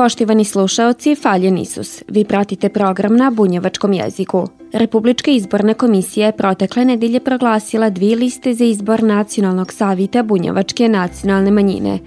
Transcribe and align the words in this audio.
Poštivani 0.00 0.44
slušaoci, 0.44 1.14
faljen 1.14 1.58
Isus. 1.58 2.02
Vi 2.08 2.24
pratite 2.24 2.68
program 2.68 3.16
na 3.16 3.30
bunjevačkom 3.30 3.92
jeziku. 3.92 4.48
Republička 4.72 5.30
izborna 5.30 5.74
komisija 5.74 6.26
je 6.26 6.36
protekle 6.36 6.84
nedelje 6.84 7.20
proglasila 7.20 7.90
dvije 7.90 8.16
liste 8.16 8.54
za 8.54 8.64
izbor 8.64 9.02
Nacionalnog 9.02 9.72
savita 9.72 10.22
bunjevačke 10.22 10.88
nacionalne 10.88 11.50
manjine. 11.50 11.98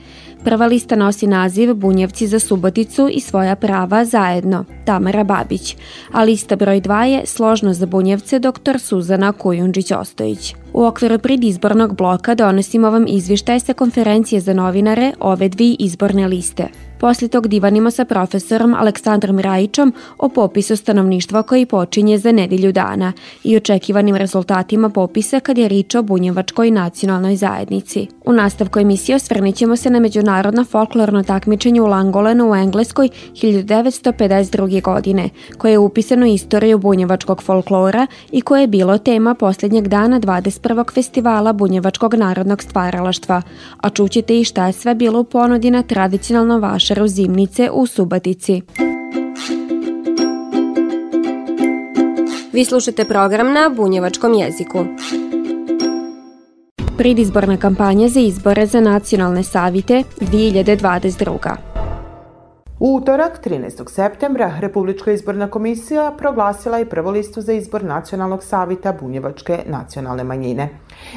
Prva 0.43 0.67
lista 0.67 0.95
nosi 0.95 1.27
naziv 1.27 1.73
Bunjevci 1.73 2.27
za 2.27 2.39
Suboticu 2.39 3.09
i 3.11 3.19
svoja 3.19 3.55
prava 3.55 4.05
zajedno, 4.05 4.65
Tamara 4.85 5.23
Babić, 5.23 5.75
a 6.11 6.23
lista 6.23 6.55
broj 6.55 6.81
2 6.81 7.01
je 7.01 7.25
Složno 7.25 7.73
za 7.73 7.85
Bunjevce 7.85 8.39
dr. 8.39 8.79
Suzana 8.79 9.33
Kujundžić-Ostojić. 9.33 10.62
U 10.73 10.85
okviru 10.85 11.19
predizbornog 11.19 11.95
bloka 11.97 12.35
donosimo 12.35 12.89
vam 12.89 13.05
izvištaj 13.07 13.59
sa 13.59 13.73
konferencije 13.73 14.41
za 14.41 14.53
novinare 14.53 15.13
ove 15.19 15.49
dvi 15.49 15.75
izborne 15.79 16.27
liste. 16.27 16.67
Posle 17.03 17.27
tog 17.27 17.47
divanimo 17.47 17.91
sa 17.91 18.05
profesorom 18.05 18.73
Aleksandrom 18.73 19.39
Rajičom 19.39 19.93
o 20.17 20.29
popisu 20.29 20.75
stanovništva 20.75 21.43
koji 21.43 21.65
počinje 21.65 22.17
za 22.17 22.31
nedelju 22.31 22.71
dana 22.71 23.13
i 23.43 23.57
očekivanim 23.57 24.15
rezultatima 24.15 24.89
popisa 24.89 25.39
kad 25.39 25.57
je 25.57 25.67
rič 25.67 25.95
o 25.95 26.01
bunjevačkoj 26.01 26.71
nacionalnoj 26.71 27.35
zajednici. 27.35 28.07
U 28.25 28.33
nastavku 28.33 28.79
emisije 28.79 29.15
osvrnićemo 29.15 29.75
se 29.75 29.89
na 29.89 29.99
međunarodno 29.99 30.65
folklorno 30.65 31.23
takmičenje 31.23 31.81
u 31.81 31.85
Langolenu 31.85 32.51
u 32.51 32.55
Engleskoj 32.55 33.09
1952. 33.33 34.81
godine, 34.81 35.29
koje 35.57 35.71
je 35.71 35.77
upisano 35.77 36.25
istoriju 36.25 36.77
bunjevačkog 36.77 37.43
folklora 37.43 38.07
i 38.31 38.41
koje 38.41 38.61
je 38.61 38.67
bilo 38.67 38.97
tema 38.97 39.33
posljednjeg 39.35 39.87
dana 39.87 40.19
21. 40.63 40.93
festivala 40.93 41.53
bunjevačkog 41.53 42.13
narodnog 42.13 42.63
stvaralaštva, 42.63 43.41
a 43.77 43.89
čućete 43.89 44.39
i 44.39 44.43
šta 44.43 44.67
je 44.67 44.73
sve 44.73 44.95
bilo 44.95 45.19
u 45.19 45.23
ponudi 45.23 45.71
na 45.71 45.83
tradicionalno 45.83 46.59
vaše 46.59 46.93
večeru 46.93 47.07
zimnice 47.07 47.69
u 47.71 47.87
Subatici. 47.87 48.61
Vi 52.53 52.65
slušate 52.65 53.05
program 53.05 53.53
na 53.53 53.69
bunjevačkom 53.75 54.33
jeziku. 54.33 54.85
Pridizborna 56.97 57.57
kampanja 57.57 58.07
za 58.07 58.19
izbore 58.19 58.65
za 58.65 58.81
nacionalne 58.81 59.43
savite 59.43 60.03
2022. 60.19 61.72
U 62.83 62.95
utorak, 62.95 63.39
13. 63.45 63.89
septembra, 63.89 64.57
Republička 64.59 65.11
izborna 65.11 65.47
komisija 65.47 66.11
proglasila 66.17 66.77
je 66.77 66.89
prvu 66.89 67.11
listu 67.11 67.41
za 67.41 67.53
izbor 67.53 67.83
Nacionalnog 67.83 68.43
savita 68.43 68.93
Bunjevačke 69.01 69.59
nacionalne 69.65 70.23
manjine. 70.23 70.69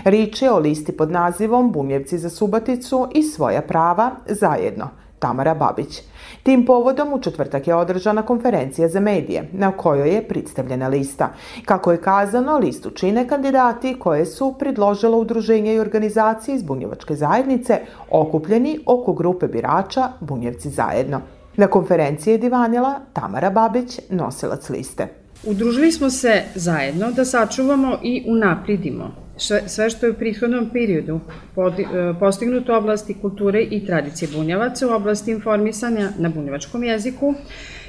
Rič 0.04 0.42
je 0.42 0.52
o 0.52 0.58
listi 0.58 0.96
pod 0.96 1.10
nazivom 1.10 1.72
Bunjevci 1.72 2.18
za 2.18 2.30
Subaticu 2.30 3.08
i 3.14 3.22
svoja 3.22 3.62
prava 3.62 4.10
zajedno– 4.26 4.88
Tamara 5.18 5.54
Babić. 5.54 6.02
Tim 6.42 6.66
povodom 6.66 7.12
u 7.12 7.20
četvrtak 7.20 7.66
je 7.66 7.74
održana 7.74 8.22
konferencija 8.22 8.88
za 8.88 9.00
medije, 9.00 9.48
na 9.52 9.72
kojoj 9.72 10.14
je 10.14 10.28
predstavljena 10.28 10.88
lista. 10.88 11.32
Kako 11.64 11.92
je 11.92 12.00
kazano, 12.02 12.58
listu 12.58 12.90
čine 12.90 13.28
kandidati 13.28 13.98
koje 13.98 14.26
su 14.26 14.54
predložilo 14.58 15.18
udruženje 15.18 15.74
i 15.74 15.80
organizacije 15.80 16.54
iz 16.54 16.62
Bunjevačke 16.62 17.14
zajednice 17.14 17.80
okupljeni 18.10 18.78
oko 18.86 19.12
grupe 19.12 19.48
birača 19.48 20.08
Bunjevci 20.20 20.70
zajedno. 20.70 21.20
Na 21.56 21.66
konferenciji 21.66 22.32
je 22.32 22.38
divanila 22.38 23.00
Tamara 23.12 23.50
Babić, 23.50 24.00
nosilac 24.10 24.70
liste. 24.70 25.08
Udružili 25.44 25.92
smo 25.92 26.10
se 26.10 26.42
zajedno 26.54 27.10
da 27.12 27.24
sačuvamo 27.24 27.98
i 28.02 28.24
unapridimo 28.26 29.26
sve 29.66 29.90
što 29.90 30.06
je 30.06 30.12
u 30.12 30.14
prethodnom 30.14 30.70
periodu 30.72 31.20
e, 31.56 32.18
postignuto 32.20 32.72
u 32.72 32.76
oblasti 32.76 33.14
kulture 33.20 33.62
i 33.62 33.86
tradicije 33.86 34.28
bunjavaca, 34.34 34.86
u 34.86 34.90
oblasti 34.90 35.30
informisanja 35.30 36.08
na 36.18 36.28
bunjevačkom 36.28 36.84
jeziku 36.84 37.34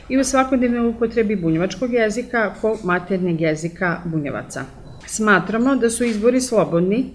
i 0.10 0.18
u 0.18 0.24
svakodnevnoj 0.24 0.88
upotrebi 0.88 1.36
bunjevačkog 1.36 1.94
jezika 1.94 2.54
ko 2.62 2.78
maternjeg 2.84 3.42
jezika 3.42 4.02
bunjevaca. 4.06 4.64
Smatramo 5.06 5.76
da 5.76 5.90
su 5.90 6.04
izbori 6.04 6.42
slobodni 6.42 7.06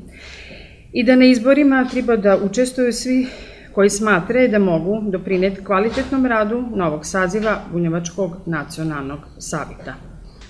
i 0.93 1.05
da 1.05 1.17
na 1.17 1.25
izborima 1.25 1.89
treba 1.91 2.17
da 2.17 2.39
učestvuju 2.45 2.93
svi 2.93 3.27
koji 3.75 3.91
smatraju 3.91 4.49
da 4.49 4.59
mogu 4.59 5.11
doprineti 5.11 5.65
kvalitetnom 5.65 6.27
radu 6.27 6.65
novog 6.75 7.07
saziva 7.07 7.61
Bunjevačkog 7.73 8.37
nacionalnog 8.47 9.21
savita. 9.39 9.95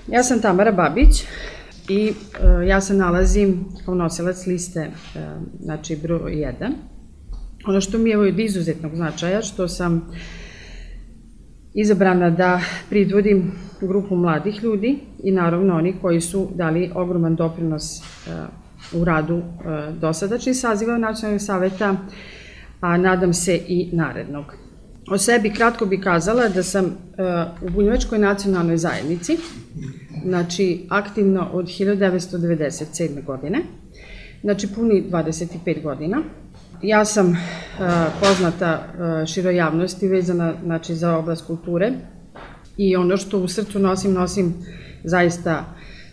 Ja 0.09 0.22
sam 0.22 0.41
Tamara 0.41 0.72
Babić, 0.72 1.25
i 1.88 2.10
uh, 2.10 2.66
ja 2.69 2.81
se 2.81 2.94
nalazim 2.94 3.65
kao 3.84 3.94
nosilac 3.94 4.47
liste, 4.47 4.81
uh, 4.91 5.22
znači 5.60 5.97
broj 6.03 6.33
1. 6.33 6.53
Ono 7.66 7.81
što 7.81 7.99
mi 7.99 8.10
je 8.10 8.19
od 8.19 8.38
izuzetnog 8.38 8.94
značaja, 8.94 9.43
što 9.43 9.69
sam 9.69 10.10
izabrana 11.75 12.31
da 12.31 12.60
pridvodim 12.91 13.53
grupu 13.81 14.16
mladih 14.16 14.62
ljudi 14.62 14.99
i 15.22 15.31
naravno 15.31 15.77
oni 15.77 15.94
koji 16.03 16.21
su 16.21 16.49
dali 16.54 16.91
ogroman 16.94 17.37
doprinos 17.37 17.84
uh, 17.99 19.00
u 19.00 19.04
radu 19.04 19.43
dosadačnih 20.00 20.56
saziva 20.56 20.99
Nacionalnog 20.99 21.41
saveta, 21.41 21.97
a 22.82 22.97
nadam 22.97 23.34
se 23.34 23.60
i 23.69 23.88
narednog. 23.93 24.44
O 25.10 25.19
sebi 25.19 25.50
kratko 25.50 25.87
bi 25.87 26.00
kazala 26.00 26.48
da 26.48 26.62
sam 26.62 26.84
uh, 26.84 26.93
u 27.69 27.70
Bunjevačkoj 27.70 28.19
nacionalnoj 28.19 28.76
zajednici, 28.76 29.38
znači 30.25 30.87
aktivno 30.88 31.48
od 31.53 31.66
1997. 31.66 33.25
godine, 33.25 33.62
znači 34.42 34.69
puni 34.75 35.04
25 35.10 35.82
godina. 35.82 36.22
Ja 36.82 37.04
sam 37.04 37.31
uh, 37.31 37.37
poznata 38.21 38.87
uh, 38.87 39.28
široj 39.28 39.56
javnosti 39.56 40.09
vezana 40.09 40.54
znači, 40.65 40.94
za 40.94 41.16
oblast 41.16 41.47
kulture 41.47 41.92
i 42.76 42.97
ono 42.97 43.16
što 43.16 43.38
u 43.38 43.48
srcu 43.48 43.78
nosim, 43.78 44.12
nosim 44.12 44.54
zaista 45.04 45.65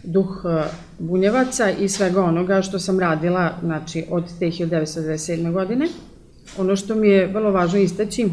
duh 0.03 0.45
uh, 0.45 0.51
bunjevaca 0.99 1.69
i 1.69 1.89
svega 1.89 2.23
onoga 2.23 2.61
što 2.61 2.79
sam 2.79 2.99
radila 2.99 3.51
znači, 3.63 4.05
od 4.09 4.23
te 4.39 4.45
1997. 4.45 5.51
godine. 5.51 5.87
Ono 6.57 6.75
što 6.75 6.95
mi 6.95 7.09
je 7.09 7.27
vrlo 7.27 7.51
važno 7.51 7.79
istaći 7.79 8.29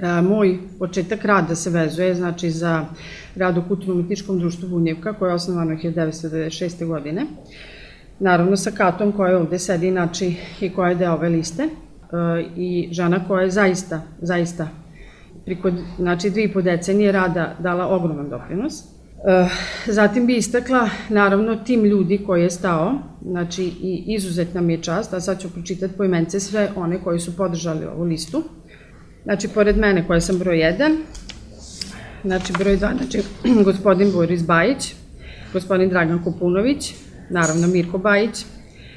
E, 0.00 0.22
moj 0.22 0.58
početak 0.78 1.24
rada 1.24 1.54
se 1.54 1.70
vezuje 1.70 2.14
znači 2.14 2.50
za 2.50 2.84
rad 3.36 3.58
u 3.58 3.62
kulturno-umetničkom 3.68 4.38
društvu 4.38 4.68
Bunjevka 4.68 5.12
koje 5.12 5.30
je 5.30 5.34
osnovano 5.34 5.76
1996. 5.76 6.86
godine. 6.86 7.26
Naravno 8.18 8.56
sa 8.56 8.70
Katom 8.70 9.12
koja 9.12 9.38
ovde 9.38 9.58
sedi 9.58 9.90
znači, 9.90 10.36
i 10.60 10.72
koja 10.72 10.88
je 10.88 10.94
deo 10.94 11.12
ove 11.12 11.28
liste 11.28 11.62
e, 11.62 11.68
i 12.56 12.88
žena 12.92 13.24
koja 13.28 13.42
je 13.42 13.50
zaista, 13.50 14.02
zaista 14.22 14.68
priko 15.44 15.70
znači, 15.96 16.30
dvije 16.30 16.44
i 16.44 16.52
po 16.52 16.62
decenije 16.62 17.12
rada 17.12 17.56
dala 17.58 17.86
ogroman 17.86 18.28
doprinos. 18.28 18.95
E, 19.26 19.48
zatim 19.86 20.26
bi 20.26 20.36
istakla 20.36 20.88
naravno 21.08 21.56
tim 21.56 21.84
ljudi 21.84 22.20
koji 22.26 22.42
je 22.42 22.50
stao, 22.50 22.98
znači 23.22 23.64
i 23.64 24.04
izuzetna 24.06 24.60
mi 24.60 24.72
je 24.72 24.82
čast, 24.82 25.14
a 25.14 25.20
sad 25.20 25.40
ću 25.40 25.50
pročitati 25.50 25.94
poimence 25.96 26.40
sve 26.40 26.68
one 26.76 27.02
koji 27.04 27.20
su 27.20 27.36
podržali 27.36 27.86
ovu 27.86 28.04
listu. 28.04 28.42
Znači, 29.24 29.48
pored 29.48 29.76
mene 29.76 30.06
koja 30.06 30.20
sam 30.20 30.38
broj 30.38 30.56
1, 30.56 30.96
znači 32.24 32.52
broj 32.58 32.76
2, 32.76 32.96
znači 32.96 33.22
gospodin 33.64 34.12
Boris 34.12 34.46
Bajić, 34.46 34.94
gospodin 35.52 35.88
Dragan 35.88 36.24
Kopunović, 36.24 36.94
naravno 37.30 37.66
Mirko 37.66 37.98
Bajić, 37.98 38.44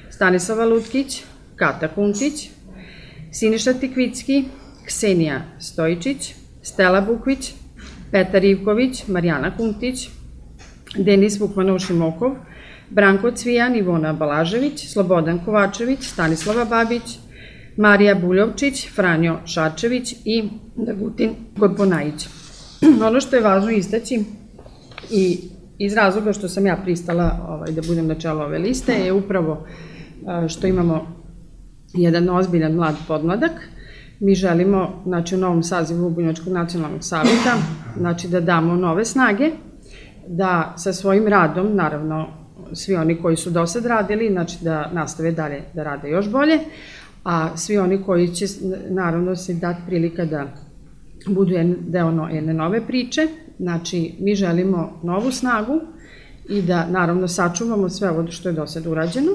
Stanislava 0.09 0.65
Lutkić, 0.65 1.23
Kata 1.55 1.87
Kuntić, 1.87 2.49
Siniša 3.31 3.73
Tikvicki, 3.73 4.43
Ksenija 4.85 5.41
Stojičić, 5.59 6.33
Stela 6.61 7.01
Bukvić, 7.01 7.53
Petar 8.11 8.45
Ivković, 8.45 9.07
Marijana 9.07 9.57
Kuntić, 9.57 10.09
Denis 10.97 11.39
Vukmanošimokov, 11.39 12.35
Branko 12.89 13.31
Cvijan, 13.31 13.75
Ivona 13.75 14.13
Balažević, 14.13 14.87
Slobodan 14.87 15.39
Kovačević, 15.45 16.03
Stanislava 16.03 16.65
Babić, 16.65 17.19
Marija 17.77 18.15
Buljovčić, 18.15 18.89
Franjo 18.95 19.39
Šačević 19.45 20.15
i 20.25 20.49
Dagutin 20.75 21.35
Gorbonajić. 21.57 22.27
ono 23.07 23.21
što 23.21 23.35
je 23.35 23.41
važno 23.41 23.71
istaći 23.71 24.23
i 25.11 25.39
iz 25.77 25.93
razloga 25.93 26.33
što 26.33 26.49
sam 26.49 26.65
ja 26.65 26.77
pristala 26.83 27.45
ovaj, 27.49 27.71
da 27.71 27.81
budem 27.87 28.07
na 28.07 28.15
čelu 28.15 28.41
ove 28.41 28.57
liste 28.57 28.93
je 28.93 29.13
upravo 29.13 29.65
što 30.47 30.67
imamo 30.67 31.23
jedan 31.93 32.29
ozbiljan 32.29 32.73
mlad 32.73 32.95
podmladak 33.07 33.51
Mi 34.19 34.35
želimo, 34.35 35.01
znači, 35.05 35.35
u 35.35 35.37
novom 35.37 35.63
sazivu 35.63 36.09
Bunjevačkog 36.09 36.53
nacionalnog 36.53 37.03
savjeta, 37.03 37.55
znači 37.97 38.27
da 38.27 38.39
damo 38.39 38.75
nove 38.75 39.05
snage, 39.05 39.51
da 40.29 40.73
sa 40.77 40.93
svojim 40.93 41.27
radom, 41.27 41.75
naravno, 41.75 42.27
svi 42.73 42.95
oni 42.95 43.21
koji 43.21 43.35
su 43.35 43.49
do 43.49 43.67
sad 43.67 43.85
radili, 43.85 44.29
znači 44.31 44.57
da 44.61 44.89
nastave 44.93 45.31
dalje 45.31 45.61
da 45.73 45.83
rade 45.83 46.09
još 46.09 46.29
bolje, 46.29 46.59
a 47.23 47.57
svi 47.57 47.77
oni 47.77 48.03
koji 48.03 48.27
će, 48.27 48.45
naravno, 48.89 49.35
se 49.35 49.53
dati 49.53 49.81
prilika 49.87 50.25
da 50.25 50.45
budu 51.27 51.53
deo 51.79 52.27
jedne 52.31 52.53
nove 52.53 52.87
priče, 52.87 53.27
znači 53.59 54.15
mi 54.19 54.35
želimo 54.35 54.99
novu 55.03 55.31
snagu 55.31 55.79
i 56.49 56.61
da 56.61 56.87
naravno 56.87 57.27
sačuvamo 57.27 57.89
sve 57.89 58.09
ovo 58.09 58.27
što 58.31 58.49
je 58.49 58.53
do 58.53 58.67
sada 58.67 58.89
urađeno. 58.89 59.31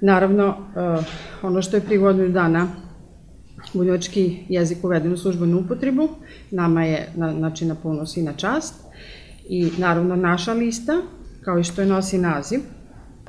Naravno, 0.00 0.48
uh, 0.48 1.04
ono 1.42 1.62
što 1.62 1.76
je 1.76 1.80
pri 1.80 1.98
godinu 1.98 2.28
dana 2.28 2.68
bunjevački 3.74 4.44
jezik 4.48 4.84
uveden 4.84 5.12
u 5.12 5.16
službenu 5.16 5.60
upotrebu, 5.60 6.08
nama 6.50 6.84
je 6.84 7.08
na, 7.16 7.32
znači, 7.32 7.66
na 7.66 7.74
ponos 7.74 8.16
i 8.16 8.22
na 8.22 8.32
čast. 8.32 8.87
I 9.48 9.70
naravno 9.78 10.16
naša 10.16 10.52
lista, 10.52 10.92
kao 11.44 11.58
i 11.58 11.64
što 11.64 11.80
je 11.80 11.86
nosi 11.86 12.18
naziv, 12.18 12.60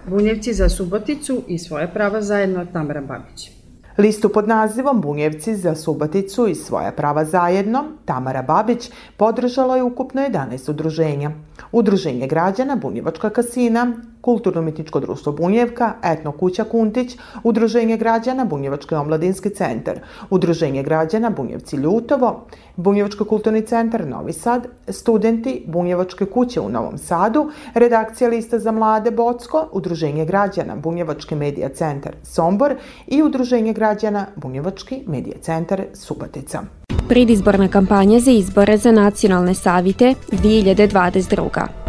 Bunjevci 0.07 0.53
za 0.53 0.69
Suboticu 0.69 1.43
i 1.47 1.57
svoje 1.57 1.93
prava 1.93 2.21
zajedno 2.21 2.65
Tamara 2.65 3.01
Babić. 3.01 3.51
Listu 3.97 4.29
pod 4.29 4.47
nazivom 4.47 5.01
Bunjevci 5.01 5.55
za 5.55 5.75
Suboticu 5.75 6.47
i 6.47 6.55
svoja 6.55 6.91
prava 6.91 7.25
zajedno, 7.25 7.83
Tamara 8.05 8.41
Babić 8.41 8.91
podržalo 9.17 9.75
je 9.75 9.83
ukupno 9.83 10.21
11 10.21 10.69
udruženja. 10.69 11.31
Udruženje 11.71 12.27
građana 12.27 12.75
Bunjevačka 12.75 13.29
kasina, 13.29 13.93
Kulturno-mitničko 14.21 14.99
društvo 14.99 15.31
Bunjevka, 15.31 15.93
Etno 16.03 16.31
kuća 16.31 16.63
Kuntić, 16.63 17.17
Udruženje 17.43 17.97
građana 17.97 18.45
Bunjevački 18.45 18.95
omladinski 18.95 19.49
centar, 19.49 19.99
Udruženje 20.29 20.83
građana 20.83 21.29
Bunjevci 21.29 21.75
Ljutovo, 21.75 22.45
Bunjevački 22.75 23.23
kulturni 23.23 23.61
centar 23.61 24.07
Novi 24.07 24.33
Sad, 24.33 24.67
studenti 24.87 25.63
Bunjevačke 25.67 26.25
kuće 26.25 26.59
u 26.59 26.69
Novom 26.69 26.97
Sadu, 26.97 27.49
redakcija 27.73 28.29
lista 28.29 28.59
za 28.59 28.71
mlade 28.71 29.11
Bocko, 29.11 29.67
Udruženje 29.71 30.25
građana 30.25 30.75
Bunjevački 30.75 31.35
medija 31.35 31.69
centar 31.69 32.15
Sombor 32.23 32.75
i 33.07 33.23
Udruženje 33.23 33.73
građana 33.73 34.25
Bunjevački 34.35 35.03
medija 35.07 35.35
centar 35.41 35.83
Subotica. 35.93 36.61
Predizborna 37.09 37.67
kampanja 37.67 38.19
za 38.19 38.31
izbore 38.31 38.77
za 38.77 38.91
nacionalne 38.91 39.53
savite 39.53 40.13
2022. 40.31 41.88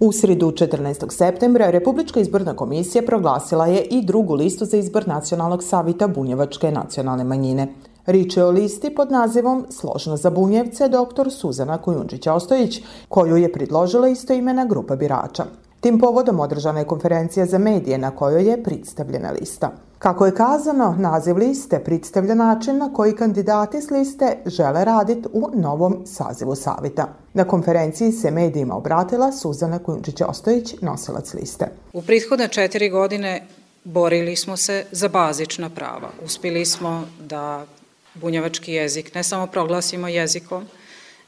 U 0.00 0.12
sredu 0.12 0.50
14. 0.50 1.10
septembra 1.10 1.70
Republička 1.70 2.20
izborna 2.20 2.56
komisija 2.56 3.02
proglasila 3.06 3.66
je 3.66 3.82
i 3.82 4.04
drugu 4.04 4.34
listu 4.34 4.64
za 4.64 4.76
izbor 4.76 5.08
Nacionalnog 5.08 5.62
savita 5.62 6.08
Bunjevačke 6.08 6.70
nacionalne 6.70 7.24
manjine. 7.24 7.68
Rič 8.06 8.36
je 8.36 8.44
o 8.44 8.50
listi 8.50 8.94
pod 8.94 9.10
nazivom 9.10 9.66
Složno 9.70 10.16
za 10.16 10.30
Bunjevce 10.30 10.88
dr. 10.88 11.30
Suzana 11.30 11.78
Kujundžić-Ostojić, 11.84 12.82
koju 13.08 13.36
je 13.36 13.52
predložila 13.52 14.08
istoimena 14.08 14.64
grupa 14.64 14.96
birača. 14.96 15.44
Tim 15.80 15.98
povodom 15.98 16.40
održana 16.40 16.78
je 16.78 16.86
konferencija 16.86 17.46
za 17.46 17.58
medije 17.58 17.98
na 17.98 18.10
kojoj 18.10 18.48
je 18.50 18.62
predstavljena 18.62 19.30
lista. 19.30 19.70
Kako 20.02 20.26
je 20.26 20.34
kazano, 20.34 20.96
naziv 20.98 21.36
liste 21.36 21.78
predstavlja 21.84 22.34
način 22.34 22.78
na 22.78 22.92
koji 22.92 23.16
kandidati 23.16 23.80
s 23.82 23.90
liste 23.90 24.36
žele 24.46 24.84
raditi 24.84 25.28
u 25.32 25.50
novom 25.54 26.06
sazivu 26.06 26.54
savita. 26.54 27.08
Na 27.34 27.44
konferenciji 27.44 28.12
se 28.12 28.30
medijima 28.30 28.76
obratila 28.76 29.32
Suzana 29.32 29.78
Kujundžić-Ostojić, 29.78 30.74
nosilac 30.80 31.34
liste. 31.34 31.66
U 31.92 32.02
prethodne 32.02 32.48
četiri 32.48 32.88
godine 32.88 33.46
borili 33.84 34.36
smo 34.36 34.56
se 34.56 34.84
za 34.92 35.08
bazična 35.08 35.70
prava. 35.70 36.10
Uspili 36.24 36.64
smo 36.66 37.04
da 37.20 37.66
bunjevački 38.14 38.72
jezik 38.72 39.14
ne 39.14 39.22
samo 39.22 39.46
proglasimo 39.46 40.08
jezikom, 40.08 40.66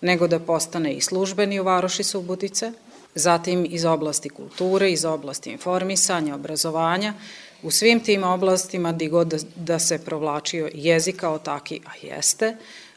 nego 0.00 0.28
da 0.28 0.38
postane 0.38 0.92
i 0.92 1.00
službeni 1.00 1.60
u 1.60 1.64
Varoši 1.64 2.02
Subotice, 2.02 2.72
zatim 3.14 3.66
iz 3.68 3.84
oblasti 3.84 4.28
kulture, 4.28 4.92
iz 4.92 5.04
oblasti 5.04 5.50
informisanja, 5.50 6.34
obrazovanja, 6.34 7.14
u 7.64 7.70
svim 7.70 8.00
tim 8.00 8.24
oblastima 8.24 8.92
di 8.92 9.08
god 9.08 9.26
da, 9.26 9.36
da 9.56 9.78
se 9.78 9.98
provlačio 9.98 10.70
jezik 10.74 11.16
kao 11.16 11.38
taki, 11.38 11.80
a 11.86 12.06
jeste, 12.06 12.56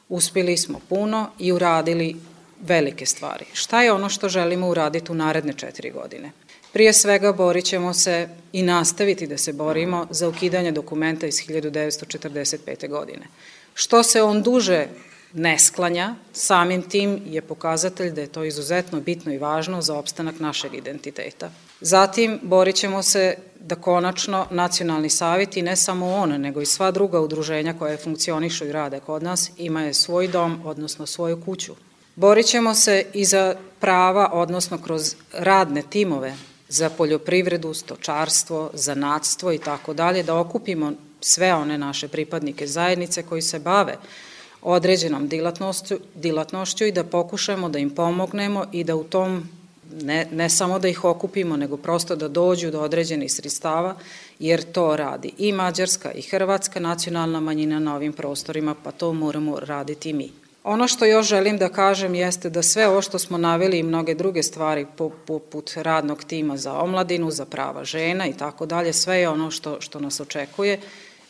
uspili 0.09 0.57
smo 0.57 0.79
puno 0.89 1.29
i 1.39 1.51
uradili 1.51 2.15
velike 2.61 3.05
stvari. 3.05 3.45
Šta 3.53 3.83
je 3.83 3.91
ono 3.91 4.09
što 4.09 4.29
želimo 4.29 4.69
uraditi 4.69 5.11
u 5.11 5.15
naredne 5.15 5.53
četiri 5.53 5.91
godine? 5.91 6.31
Prije 6.73 6.93
svega 6.93 7.31
borit 7.33 7.65
ćemo 7.65 7.93
se 7.93 8.29
i 8.53 8.61
nastaviti 8.61 9.27
da 9.27 9.37
se 9.37 9.53
borimo 9.53 10.07
za 10.09 10.29
ukidanje 10.29 10.71
dokumenta 10.71 11.27
iz 11.27 11.35
1945. 11.35 12.89
godine. 12.89 13.27
Što 13.73 14.03
se 14.03 14.21
on 14.21 14.41
duže 14.43 14.87
ne 15.33 15.59
sklanja, 15.59 16.15
samim 16.33 16.81
tim 16.81 17.21
je 17.25 17.41
pokazatelj 17.41 18.11
da 18.11 18.21
je 18.21 18.27
to 18.27 18.43
izuzetno 18.43 19.01
bitno 19.01 19.33
i 19.33 19.37
važno 19.37 19.81
za 19.81 19.95
opstanak 19.95 20.39
našeg 20.39 20.73
identiteta. 20.73 21.51
Zatim, 21.81 22.39
borit 22.43 22.75
ćemo 22.75 23.03
se 23.03 23.35
da 23.67 23.75
konačno 23.75 24.45
nacionalni 24.51 25.09
savjet 25.09 25.57
i 25.57 25.61
ne 25.61 25.75
samo 25.75 26.13
on, 26.15 26.29
nego 26.29 26.61
i 26.61 26.65
sva 26.65 26.91
druga 26.91 27.19
udruženja 27.19 27.73
koje 27.79 27.97
funkcionišu 27.97 28.65
i 28.65 28.71
rade 28.71 28.99
kod 28.99 29.23
nas 29.23 29.51
imaju 29.57 29.93
svoj 29.93 30.27
dom, 30.27 30.61
odnosno 30.65 31.05
svoju 31.05 31.41
kuću. 31.45 31.75
Borit 32.15 32.45
ćemo 32.45 32.73
se 32.73 33.05
i 33.13 33.25
za 33.25 33.55
prava, 33.79 34.29
odnosno 34.33 34.77
kroz 34.77 35.15
radne 35.33 35.83
timove 35.89 36.35
za 36.69 36.89
poljoprivredu, 36.89 37.73
stočarstvo, 37.73 38.69
zanatstvo 38.73 39.53
i 39.53 39.57
tako 39.57 39.93
dalje, 39.93 40.23
da 40.23 40.39
okupimo 40.39 40.91
sve 41.21 41.53
one 41.53 41.77
naše 41.77 42.07
pripadnike 42.07 42.67
zajednice 42.67 43.23
koji 43.23 43.41
se 43.41 43.59
bave 43.59 43.95
određenom 44.61 45.27
dilatnošću, 45.27 45.95
dilatnošću 46.15 46.85
i 46.85 46.91
da 46.91 47.03
pokušamo 47.03 47.69
da 47.69 47.79
im 47.79 47.89
pomognemo 47.89 48.65
i 48.71 48.83
da 48.83 48.95
u 48.95 49.03
tom 49.03 49.49
ne, 50.01 50.27
ne 50.31 50.49
samo 50.49 50.79
da 50.79 50.87
ih 50.87 51.03
okupimo, 51.03 51.57
nego 51.57 51.77
prosto 51.77 52.15
da 52.15 52.27
dođu 52.27 52.71
do 52.71 52.81
određenih 52.81 53.33
sredstava, 53.33 53.95
jer 54.39 54.63
to 54.71 54.95
radi 54.95 55.31
i 55.37 55.51
Mađarska 55.51 56.11
i 56.11 56.21
Hrvatska 56.21 56.79
nacionalna 56.79 57.39
manjina 57.39 57.79
na 57.79 57.95
ovim 57.95 58.13
prostorima, 58.13 58.75
pa 58.83 58.91
to 58.91 59.13
moramo 59.13 59.59
raditi 59.59 60.13
mi. 60.13 60.31
Ono 60.63 60.87
što 60.87 61.05
još 61.05 61.27
želim 61.27 61.57
da 61.57 61.69
kažem 61.69 62.15
jeste 62.15 62.49
da 62.49 62.63
sve 62.63 62.87
ovo 62.87 63.01
što 63.01 63.19
smo 63.19 63.37
naveli 63.37 63.79
i 63.79 63.83
mnoge 63.83 64.15
druge 64.15 64.43
stvari 64.43 64.85
poput 65.25 65.71
radnog 65.75 66.23
tima 66.23 66.57
za 66.57 66.73
omladinu, 66.73 67.31
za 67.31 67.45
prava 67.45 67.83
žena 67.83 68.27
i 68.27 68.33
tako 68.33 68.65
dalje, 68.65 68.93
sve 68.93 69.17
je 69.17 69.29
ono 69.29 69.51
što, 69.51 69.81
što 69.81 69.99
nas 69.99 70.19
očekuje. 70.19 70.79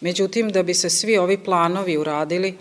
Međutim, 0.02 0.50
da 0.50 0.64
bi 0.64 0.74
se 0.74 0.90
svi 0.90 1.18
ovi 1.18 1.38
planovi 1.38 1.98
uradili, 1.98 2.58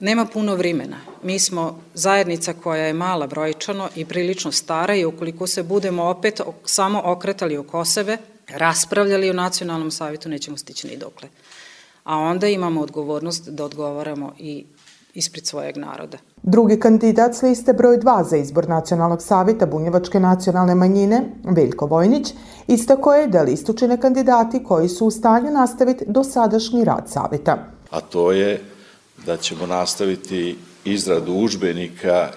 Nema 0.00 0.26
puno 0.32 0.54
vremena. 0.54 0.96
Mi 1.22 1.38
smo 1.38 1.78
zajednica 1.94 2.52
koja 2.62 2.84
je 2.84 2.92
mala 2.92 3.26
brojčano 3.26 3.88
i 3.96 4.04
prilično 4.04 4.52
stara 4.52 4.94
i 4.94 5.04
ukoliko 5.04 5.46
se 5.46 5.62
budemo 5.62 6.04
opet 6.04 6.40
samo 6.64 7.02
okretali 7.04 7.56
oko 7.56 7.84
sebe, 7.84 8.16
raspravljali 8.48 9.30
o 9.30 9.32
nacionalnom 9.32 9.90
savjetu, 9.90 10.28
nećemo 10.28 10.56
stići 10.56 10.88
ni 10.88 10.96
dokle. 10.96 11.28
A 12.04 12.16
onda 12.16 12.48
imamo 12.48 12.80
odgovornost 12.80 13.48
da 13.48 13.64
odgovaramo 13.64 14.32
i 14.38 14.64
ispred 15.14 15.46
svojeg 15.46 15.76
naroda. 15.76 16.18
Drugi 16.42 16.80
kandidat 16.80 17.34
s 17.34 17.42
liste 17.42 17.72
broj 17.72 17.98
2 17.98 18.28
za 18.28 18.36
izbor 18.36 18.68
Nacionalnog 18.68 19.22
savjeta 19.22 19.66
Bunjevačke 19.66 20.20
nacionalne 20.20 20.74
manjine, 20.74 21.22
Veljko 21.44 21.86
Vojnić, 21.86 22.34
istako 22.66 23.14
je 23.14 23.26
da 23.26 23.42
listu 23.42 23.72
čine 23.72 24.00
kandidati 24.00 24.64
koji 24.64 24.88
su 24.88 25.06
u 25.06 25.10
stanju 25.10 25.50
nastaviti 25.50 26.04
dosadašnji 26.08 26.84
rad 26.84 27.04
savjeta. 27.08 27.58
A 27.90 28.00
to 28.00 28.32
je 28.32 28.64
da 29.26 29.36
ćemo 29.36 29.66
nastaviti 29.66 30.56
izradu 30.84 31.32
užbenika 31.32 32.32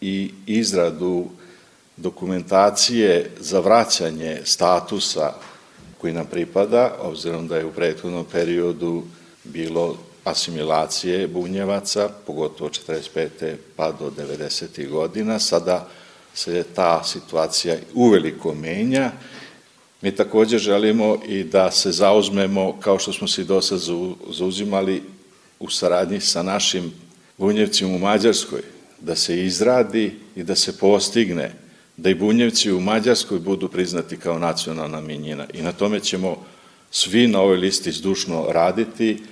i 0.00 0.30
izradu 0.46 1.26
dokumentacije 1.96 3.30
za 3.40 3.60
vraćanje 3.60 4.40
statusa 4.44 5.32
koji 6.00 6.12
nam 6.12 6.26
pripada, 6.26 6.96
obzirom 7.00 7.48
da 7.48 7.56
je 7.56 7.64
u 7.64 7.72
prethodnom 7.72 8.24
periodu 8.32 9.02
bilo 9.44 9.96
asimilacije 10.24 11.28
bunjevaca, 11.28 12.08
pogotovo 12.26 12.70
45. 12.70 13.54
pa 13.76 13.92
do 13.92 14.10
90. 14.18 14.90
godina. 14.90 15.38
Sada 15.38 15.88
se 16.34 16.64
ta 16.74 17.04
situacija 17.04 17.76
uveliko 17.94 18.54
menja. 18.54 19.10
Mi 20.00 20.16
takođe 20.16 20.58
želimo 20.58 21.18
i 21.26 21.44
da 21.44 21.70
se 21.70 21.92
zauzmemo, 21.92 22.80
kao 22.80 22.98
što 22.98 23.12
smo 23.12 23.28
se 23.28 23.42
i 23.42 23.44
do 23.44 23.62
sad 23.62 23.78
zauzimali, 24.30 25.02
u 25.62 25.70
saradnji 25.70 26.20
sa 26.20 26.42
našim 26.42 26.92
bunjevcima 27.38 27.94
u 27.94 27.98
Mađarskoj, 27.98 28.60
da 29.00 29.16
se 29.16 29.44
izradi 29.44 30.14
i 30.36 30.42
da 30.42 30.54
se 30.54 30.78
postigne 30.78 31.52
da 31.96 32.10
i 32.10 32.14
bunjevci 32.14 32.72
u 32.72 32.80
Mađarskoj 32.80 33.38
budu 33.38 33.68
priznati 33.68 34.16
kao 34.16 34.38
nacionalna 34.38 35.00
minjina. 35.00 35.46
I 35.54 35.62
na 35.62 35.72
tome 35.72 36.00
ćemo 36.00 36.36
svi 36.90 37.26
na 37.26 37.40
ovoj 37.40 37.56
listi 37.56 37.92
zdušno 37.92 38.46
raditi 38.48 39.22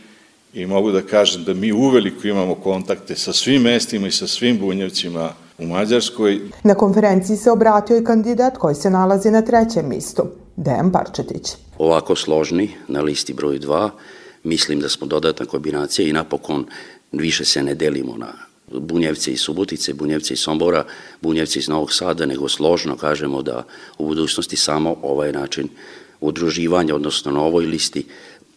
i 0.55 0.67
mogu 0.67 0.91
da 0.91 1.03
kažem 1.03 1.45
da 1.45 1.55
mi 1.55 1.73
uveliko 1.73 2.29
imamo 2.29 2.55
kontakte 2.55 3.17
sa 3.17 3.33
svim 3.33 3.63
mestima 3.63 4.07
i 4.07 4.11
sa 4.11 4.27
svim 4.27 4.59
bunjevcima 4.59 5.33
u 5.59 5.67
Mađarskoj. 5.67 6.41
Na 6.63 6.75
konferenciji 6.75 7.37
se 7.37 7.51
obratio 7.51 7.99
i 7.99 8.05
kandidat 8.05 8.59
koji 8.59 8.75
se 8.75 8.91
nalazi 8.91 9.31
na 9.31 9.43
trećem 9.43 9.89
mistu, 9.89 10.23
Dejan 10.57 10.93
Parčetić. 10.93 11.51
Ovako 11.79 12.17
složni 12.17 12.71
na 12.89 13.01
listi 13.01 13.35
broj 13.35 13.59
2 13.59 13.91
mislim 14.45 14.81
da 14.81 14.89
smo 14.89 15.07
dodatna 15.07 15.47
kombinacija 15.47 16.09
i 16.09 16.13
napokon 16.13 16.67
više 17.13 17.45
se 17.45 17.63
ne 17.63 17.75
delimo 17.75 18.17
na 18.17 18.33
Bunjevce 18.73 19.33
iz 19.33 19.41
Subotice, 19.41 19.95
Bunjevce 19.95 20.35
iz 20.35 20.41
Sombora, 20.41 20.85
Bunjevce 21.21 21.59
iz 21.59 21.69
Novog 21.69 21.93
Sada, 21.93 22.27
nego 22.27 22.49
složno 22.49 22.97
kažemo 22.97 23.43
da 23.43 23.65
u 23.99 24.07
budućnosti 24.07 24.57
samo 24.57 24.97
ovaj 25.03 25.33
način 25.33 25.69
udruživanja, 26.21 26.95
odnosno 26.95 27.33
na 27.33 27.41
ovoj 27.41 27.67
listi, 27.67 28.07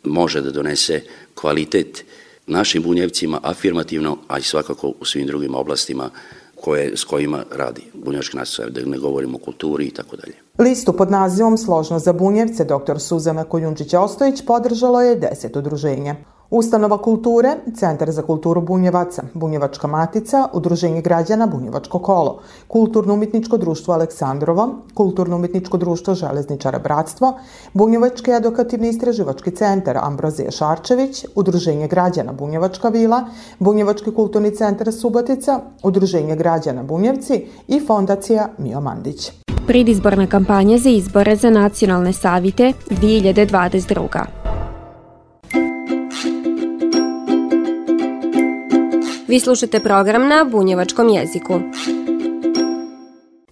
može 0.03 0.41
da 0.41 0.51
donese 0.51 1.01
kvalitet 1.35 2.05
našim 2.47 2.83
bunjevcima 2.83 3.39
afirmativno, 3.43 4.17
a 4.27 4.39
i 4.39 4.41
svakako 4.41 4.93
u 4.99 5.05
svim 5.05 5.27
drugim 5.27 5.55
oblastima 5.55 6.09
koje, 6.55 6.97
s 6.97 7.03
kojima 7.03 7.45
radi 7.51 7.81
bunjevački 7.93 8.37
nacionalni, 8.37 8.73
da 8.73 8.89
ne 8.89 8.97
govorimo 8.97 9.37
o 9.37 9.39
kulturi 9.39 9.85
i 9.85 9.91
tako 9.91 10.15
dalje. 10.15 10.42
Listu 10.57 10.93
pod 10.93 11.11
nazivom 11.11 11.57
Složno 11.57 11.99
za 11.99 12.13
bunjevce 12.13 12.65
dr. 12.65 12.99
Suzana 12.99 13.43
Kojundžić-Ostojić 13.43 14.45
podržalo 14.45 15.01
je 15.01 15.15
deset 15.15 15.55
udruženja. 15.55 16.15
Ustanova 16.55 16.97
kulture, 16.97 17.55
Centar 17.75 18.11
za 18.11 18.21
kulturu 18.21 18.61
Bunjevaca, 18.61 19.23
Bunjevačka 19.33 19.87
matica, 19.87 20.47
Udruženje 20.53 21.01
građana 21.01 21.47
Bunjevačko 21.47 21.99
kolo, 21.99 22.39
Kulturno-umitničko 22.67 23.57
društvo 23.57 23.93
Aleksandrovo, 23.93 24.67
Kulturno-umitničko 24.93 25.77
društvo 25.77 26.13
Železničara 26.13 26.79
Bratstvo, 26.79 27.33
Bunjevački 27.73 28.31
edukativni 28.31 28.89
istraživački 28.89 29.51
centar 29.51 29.97
Ambrozije 29.97 30.51
Šarčević, 30.51 31.25
Udruženje 31.35 31.87
građana 31.87 32.33
Bunjevačka 32.33 32.89
vila, 32.89 33.23
Bunjevački 33.59 34.11
kulturni 34.11 34.55
centar 34.55 34.93
Subotica, 34.93 35.59
Udruženje 35.83 36.35
građana 36.35 36.83
Bunjevci 36.83 37.45
i 37.67 37.79
Fondacija 37.87 38.49
Mio 38.57 38.81
Mandić. 38.81 39.31
Pridizborna 39.67 40.27
kampanja 40.27 40.77
za 40.77 40.89
izbore 40.89 41.35
za 41.35 41.49
nacionalne 41.49 42.13
savite 42.13 42.73
2022. 42.89 44.42
Vi 49.33 49.39
slušate 49.39 49.79
program 49.79 50.27
na 50.27 50.45
bunjevačkom 50.51 51.09
jeziku. 51.09 51.59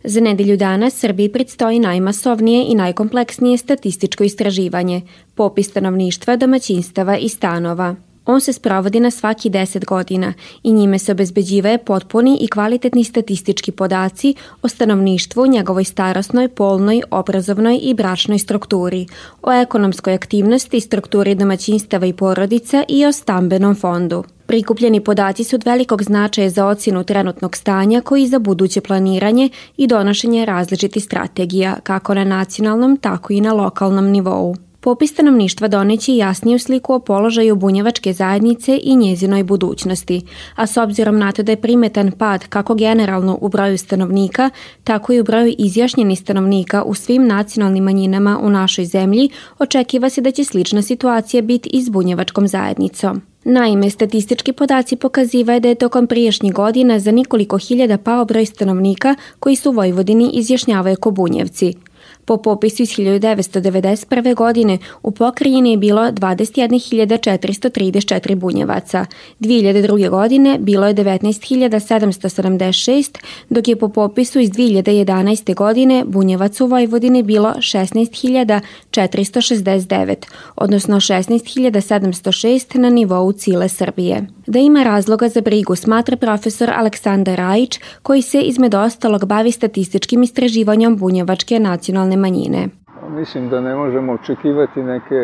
Za 0.03 0.21
nedelju 0.21 0.57
dana 0.57 0.89
Srbiji 0.89 1.31
predstoji 1.31 1.79
najmasovnije 1.79 2.65
i 2.67 2.75
najkompleksnije 2.75 3.57
statističko 3.57 4.23
istraživanje, 4.23 5.01
popis 5.35 5.69
stanovništva, 5.69 6.35
domaćinstava 6.35 7.17
i 7.17 7.29
stanova. 7.29 7.95
On 8.25 8.41
se 8.41 8.53
sprovodi 8.53 8.99
na 8.99 9.11
svaki 9.11 9.49
10 9.49 9.85
godina 9.85 10.33
i 10.63 10.73
njime 10.73 10.99
se 10.99 11.11
obezbeđivaje 11.11 11.77
potpuni 11.77 12.37
i 12.41 12.47
kvalitetni 12.47 13.03
statistički 13.03 13.71
podaci 13.71 14.35
o 14.61 14.67
stanovništvu, 14.67 15.47
njegovoj 15.47 15.83
starosnoj, 15.83 16.47
polnoj, 16.47 17.01
obrazovnoj 17.11 17.79
i 17.81 17.93
bračnoj 17.93 18.39
strukturi, 18.39 19.07
o 19.41 19.51
ekonomskoj 19.51 20.13
aktivnosti, 20.13 20.79
strukturi 20.79 21.35
domaćinstava 21.35 22.05
i 22.05 22.13
porodica 22.13 22.83
i 22.87 23.05
o 23.05 23.11
stambenom 23.11 23.75
fondu. 23.75 24.23
Prikupljeni 24.51 24.99
podaci 24.99 25.43
su 25.43 25.55
od 25.55 25.63
velikog 25.65 26.03
značaja 26.03 26.49
za 26.49 26.67
ocjenu 26.67 27.03
trenutnog 27.03 27.55
stanja 27.55 28.01
koji 28.01 28.27
za 28.27 28.39
buduće 28.39 28.81
planiranje 28.81 29.49
i 29.77 29.87
donošenje 29.87 30.45
različitih 30.45 31.03
strategija, 31.03 31.75
kako 31.83 32.13
na 32.13 32.23
nacionalnom, 32.23 32.97
tako 32.97 33.33
i 33.33 33.41
na 33.41 33.53
lokalnom 33.53 34.09
nivou. 34.09 34.55
Popis 34.79 35.11
stanovništva 35.11 35.67
doneće 35.67 36.15
jasniju 36.15 36.59
sliku 36.59 36.93
o 36.93 36.99
položaju 36.99 37.55
bunjevačke 37.55 38.13
zajednice 38.13 38.79
i 38.83 38.95
njezinoj 38.95 39.43
budućnosti, 39.43 40.21
a 40.55 40.67
s 40.67 40.77
obzirom 40.77 41.19
na 41.19 41.31
to 41.31 41.43
da 41.43 41.51
je 41.51 41.61
primetan 41.61 42.11
pad 42.11 42.47
kako 42.47 42.75
generalno 42.75 43.37
u 43.41 43.49
broju 43.49 43.77
stanovnika, 43.77 44.49
tako 44.83 45.13
i 45.13 45.19
u 45.19 45.23
broju 45.23 45.55
izjašnjenih 45.57 46.19
stanovnika 46.19 46.83
u 46.83 46.93
svim 46.93 47.27
nacionalnim 47.27 47.83
manjinama 47.83 48.39
u 48.41 48.49
našoj 48.49 48.85
zemlji, 48.85 49.29
očekiva 49.59 50.09
se 50.09 50.21
da 50.21 50.31
će 50.31 50.43
slična 50.43 50.81
situacija 50.81 51.41
biti 51.41 51.69
i 51.73 51.81
s 51.81 51.89
bunjevačkom 51.89 52.47
zajednicom. 52.47 53.30
Naime, 53.43 53.89
statistički 53.89 54.53
podaci 54.53 54.95
pokazivaju 54.95 55.59
da 55.59 55.69
je 55.69 55.75
tokom 55.75 56.07
priješnjih 56.07 56.53
godina 56.53 56.99
za 56.99 57.11
nikoliko 57.11 57.57
hiljada 57.57 57.97
pao 57.97 58.25
broj 58.25 58.45
stanovnika 58.45 59.15
koji 59.39 59.55
su 59.55 59.69
u 59.69 59.73
Vojvodini 59.73 60.29
izjašnjavaju 60.33 60.95
ko 60.99 61.11
bunjevci– 61.11 61.73
Po 62.31 62.37
popisu 62.37 62.83
iz 62.83 62.89
1991. 62.89 64.35
godine 64.35 64.77
u 65.03 65.11
pokrajini 65.11 65.71
je 65.71 65.77
bilo 65.77 66.01
21.434 66.01 68.35
bunjevaca. 68.35 69.05
2002. 69.39 70.09
godine 70.09 70.57
bilo 70.59 70.87
je 70.87 70.95
19.776, 70.95 73.17
dok 73.49 73.67
je 73.67 73.75
po 73.75 73.89
popisu 73.89 74.39
iz 74.39 74.49
2011. 74.49 75.55
godine 75.55 76.03
bunjevaca 76.07 76.63
u 76.63 76.67
Vojvodini 76.67 77.23
bilo 77.23 77.53
16.469, 77.57 80.15
odnosno 80.55 80.95
16.706 80.95 82.77
na 82.77 82.89
nivou 82.89 83.31
cile 83.31 83.69
Srbije. 83.69 84.27
Da 84.53 84.59
ima 84.59 84.83
razloga 84.83 85.27
za 85.27 85.41
brigu 85.41 85.75
smatra 85.75 86.17
profesor 86.17 86.69
Aleksandar 86.75 87.37
Rajić, 87.37 87.79
koji 88.03 88.21
se 88.21 88.41
između 88.41 88.77
ostalog 88.77 89.25
bavi 89.25 89.51
statističkim 89.51 90.23
istraživanjem 90.23 90.97
bunjevačke 90.97 91.59
nacionalne 91.59 92.17
manjine. 92.17 92.67
Mislim 93.09 93.49
da 93.49 93.61
ne 93.61 93.75
možemo 93.75 94.13
očekivati 94.13 94.83
neke 94.83 95.19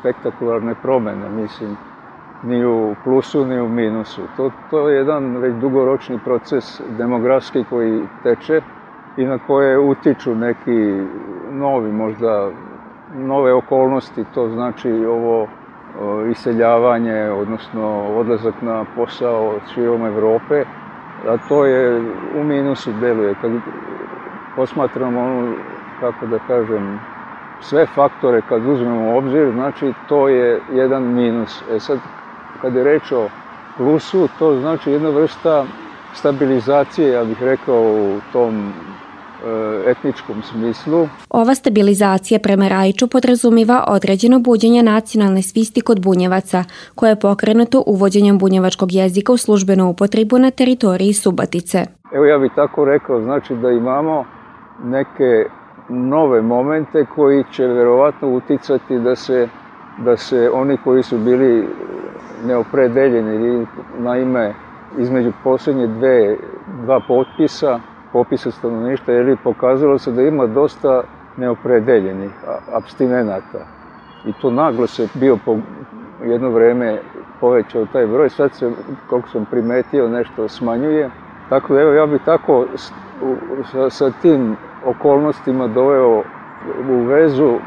spektakularne 0.00 0.74
promene, 0.82 1.28
mislim, 1.28 1.76
ni 2.44 2.64
u 2.66 2.94
plusu, 3.04 3.44
ni 3.46 3.60
u 3.60 3.68
minusu. 3.68 4.22
To, 4.36 4.50
to 4.70 4.88
je 4.88 4.96
jedan 4.96 5.36
već 5.36 5.54
dugoročni 5.60 6.18
proces 6.24 6.80
demografski 6.98 7.64
koji 7.70 8.02
teče 8.22 8.60
i 9.16 9.24
na 9.24 9.38
koje 9.46 9.78
utiču 9.78 10.34
neki 10.34 10.78
novi, 11.52 11.92
možda 11.92 12.50
nove 13.16 13.52
okolnosti, 13.52 14.24
to 14.34 14.48
znači 14.48 14.90
ovo 14.90 15.48
iseljavanje, 16.30 17.30
odnosno 17.30 18.02
odlazak 18.02 18.54
na 18.62 18.84
posao 18.94 19.60
širom 19.74 20.06
Evrope, 20.06 20.64
a 21.26 21.36
to 21.48 21.64
je 21.64 22.02
u 22.34 22.44
minusu 22.44 22.92
deluje. 22.92 23.34
Kad 23.34 23.52
posmatramo 24.56 25.54
kako 26.00 26.26
da 26.26 26.38
kažem, 26.38 27.00
sve 27.60 27.86
faktore 27.86 28.42
kad 28.42 28.66
uzmemo 28.66 29.12
u 29.12 29.16
obzir, 29.16 29.50
znači 29.52 29.92
to 30.06 30.28
je 30.28 30.62
jedan 30.68 31.02
minus. 31.02 31.64
E 31.70 31.80
sad, 31.80 31.98
kad 32.60 32.74
je 32.74 32.84
reč 32.84 33.12
o 33.12 33.28
plusu, 33.76 34.28
to 34.38 34.60
znači 34.60 34.90
jedna 34.90 35.08
vrsta 35.10 35.66
stabilizacije, 36.12 37.10
ja 37.10 37.24
bih 37.24 37.42
rekao, 37.42 37.82
u 37.82 38.20
tom 38.32 38.74
etničkom 39.86 40.42
smislu. 40.42 41.08
Ova 41.30 41.54
stabilizacija 41.54 42.38
prema 42.38 42.68
Rajiću 42.68 43.06
podrazumiva 43.08 43.84
određeno 43.88 44.38
buđenje 44.38 44.82
nacionalne 44.82 45.42
svisti 45.42 45.80
kod 45.80 46.00
bunjevaca, 46.00 46.64
koje 46.94 47.10
je 47.10 47.20
pokrenuto 47.20 47.82
uvođenjem 47.86 48.38
bunjevačkog 48.38 48.92
jezika 48.92 49.32
u 49.32 49.36
službenu 49.36 49.88
upotrebu 49.88 50.38
na 50.38 50.50
teritoriji 50.50 51.12
Subatice. 51.12 51.84
Evo 52.12 52.24
ja 52.24 52.38
bih 52.38 52.52
tako 52.54 52.84
rekao, 52.84 53.22
znači 53.22 53.54
da 53.54 53.70
imamo 53.70 54.24
neke 54.84 55.44
nove 55.88 56.42
momente 56.42 57.06
koji 57.14 57.44
će 57.52 57.66
verovatno 57.66 58.28
uticati 58.28 58.98
da 58.98 59.16
se, 59.16 59.48
da 59.98 60.16
se 60.16 60.50
oni 60.54 60.76
koji 60.84 61.02
su 61.02 61.18
bili 61.18 61.68
neopredeljeni 62.46 63.34
ili 63.34 63.66
naime 63.98 64.54
između 64.98 65.32
poslednje 65.44 65.86
dve, 65.86 66.36
dva 66.84 67.00
potpisa 67.08 67.80
popisa 68.14 68.50
stanovništva, 68.50 69.14
jer 69.14 69.36
pokazalo 69.44 69.98
se 69.98 70.10
da 70.10 70.22
ima 70.22 70.46
dosta 70.46 71.02
neopredeljenih 71.36 72.30
abstinenata. 72.72 73.66
I 74.26 74.32
to 74.32 74.50
naglo 74.50 74.86
se 74.86 75.08
bio 75.14 75.38
po 75.44 75.56
jedno 76.24 76.50
vreme 76.50 76.98
povećao 77.40 77.86
taj 77.92 78.06
broj, 78.06 78.28
sad 78.30 78.52
se, 78.52 78.70
koliko 79.06 79.28
sam 79.28 79.44
primetio, 79.50 80.08
nešto 80.08 80.48
smanjuje. 80.48 81.10
Tako 81.48 81.74
da 81.74 81.80
evo, 81.80 81.92
ja 81.92 82.06
bih 82.06 82.20
tako 82.24 82.66
sa, 83.72 83.90
sa 83.90 84.10
tim 84.22 84.56
okolnostima 84.84 85.66
doveo 85.66 86.22
u 86.88 87.04
vezu 87.04 87.58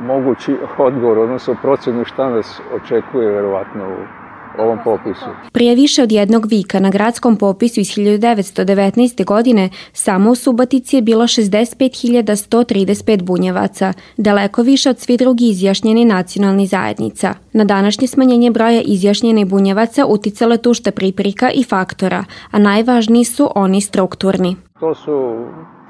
mogući 0.00 0.56
odgovor, 0.78 1.18
odnosno 1.18 1.54
procenu 1.62 2.04
šta 2.04 2.30
nas 2.30 2.60
očekuje 2.72 3.30
verovatno 3.30 3.84
u 3.88 4.23
ovom 4.58 4.78
popisu. 4.84 5.26
Prije 5.52 5.74
više 5.74 6.02
od 6.02 6.12
jednog 6.12 6.46
vika 6.46 6.80
na 6.80 6.90
gradskom 6.90 7.36
popisu 7.36 7.80
iz 7.80 7.86
1919. 7.86 9.24
godine 9.24 9.70
samo 9.92 10.30
u 10.30 10.34
Subatici 10.34 10.96
je 10.96 11.02
bilo 11.02 11.24
65.135 11.24 13.22
bunjevaca, 13.22 13.92
daleko 14.16 14.62
više 14.62 14.90
od 14.90 14.98
svi 14.98 15.16
drugi 15.16 15.48
izjašnjeni 15.48 16.04
nacionalni 16.04 16.66
zajednica. 16.66 17.34
Na 17.52 17.64
današnje 17.64 18.06
smanjenje 18.06 18.50
broja 18.50 18.82
izjašnjene 18.84 19.44
bunjevaca 19.44 20.06
uticalo 20.06 20.54
je 20.54 20.62
tušta 20.62 20.90
priprika 20.90 21.50
i 21.50 21.64
faktora, 21.64 22.24
a 22.50 22.58
najvažniji 22.58 23.24
su 23.24 23.50
oni 23.54 23.80
strukturni. 23.80 24.56
To 24.80 24.94
su 24.94 25.46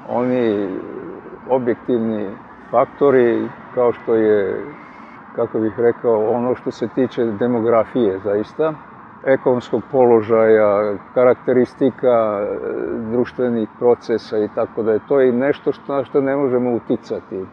oni 0.09 0.67
objektivni 1.49 2.29
faktori 2.71 3.49
kao 3.73 3.93
što 3.93 4.15
je 4.15 4.63
kako 5.35 5.59
bih 5.59 5.73
rekao, 5.77 6.29
ono 6.29 6.55
što 6.55 6.71
se 6.71 6.87
tiče 6.87 7.25
demografije 7.25 8.19
zaista, 8.19 8.73
ekonomskog 9.25 9.81
položaja, 9.91 10.97
karakteristika 11.13 12.39
e, 12.39 12.57
društvenih 13.11 13.69
procesa 13.79 14.37
i 14.37 14.47
tako 14.55 14.83
da 14.83 14.91
je 14.91 14.99
to 15.07 15.21
i 15.21 15.31
nešto 15.31 15.71
što, 15.71 15.95
na 15.95 16.03
što 16.03 16.21
ne 16.21 16.35
možemo 16.35 16.75
uticati, 16.75 17.45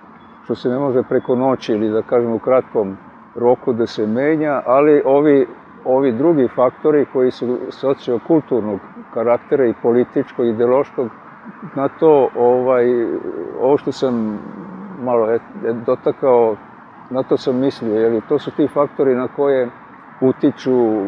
što 0.44 0.54
se 0.54 0.68
ne 0.68 0.78
može 0.78 1.02
preko 1.02 1.36
noći 1.36 1.72
ili 1.72 1.90
da 1.90 2.02
kažemo 2.02 2.34
u 2.34 2.38
kratkom 2.38 2.96
roku 3.34 3.72
da 3.72 3.86
se 3.86 4.06
menja, 4.06 4.62
ali 4.66 5.02
ovi, 5.04 5.46
ovi 5.84 6.12
drugi 6.12 6.48
faktori 6.48 7.06
koji 7.12 7.30
su 7.30 7.58
sociokulturnog 7.68 8.80
karaktera 9.14 9.66
i 9.66 9.74
političkog, 9.82 10.46
ideološkog, 10.46 11.08
na 11.74 11.88
to, 11.88 12.28
ovaj, 12.36 12.86
ovo 13.60 13.76
što 13.76 13.92
sam 13.92 14.38
malo 15.00 15.30
je, 15.30 15.40
dotakao, 15.86 16.56
na 17.12 17.23
to 17.23 17.37
sam 17.37 17.61
mislio, 17.61 17.95
jer 17.95 18.23
to 18.28 18.38
su 18.38 18.50
ti 18.50 18.69
faktori 18.69 19.14
na 19.14 19.28
koje 19.28 19.71
utiču 20.21 21.07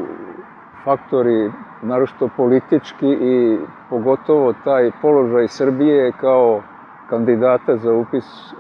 faktori, 0.85 1.53
narošto 1.83 2.29
politički 2.37 3.07
i 3.07 3.59
pogotovo 3.91 4.53
taj 4.65 4.91
položaj 5.03 5.49
Srbije 5.49 6.13
kao 6.13 6.63
kandidata 7.11 7.77
za 7.77 7.93
upis, 7.93 8.55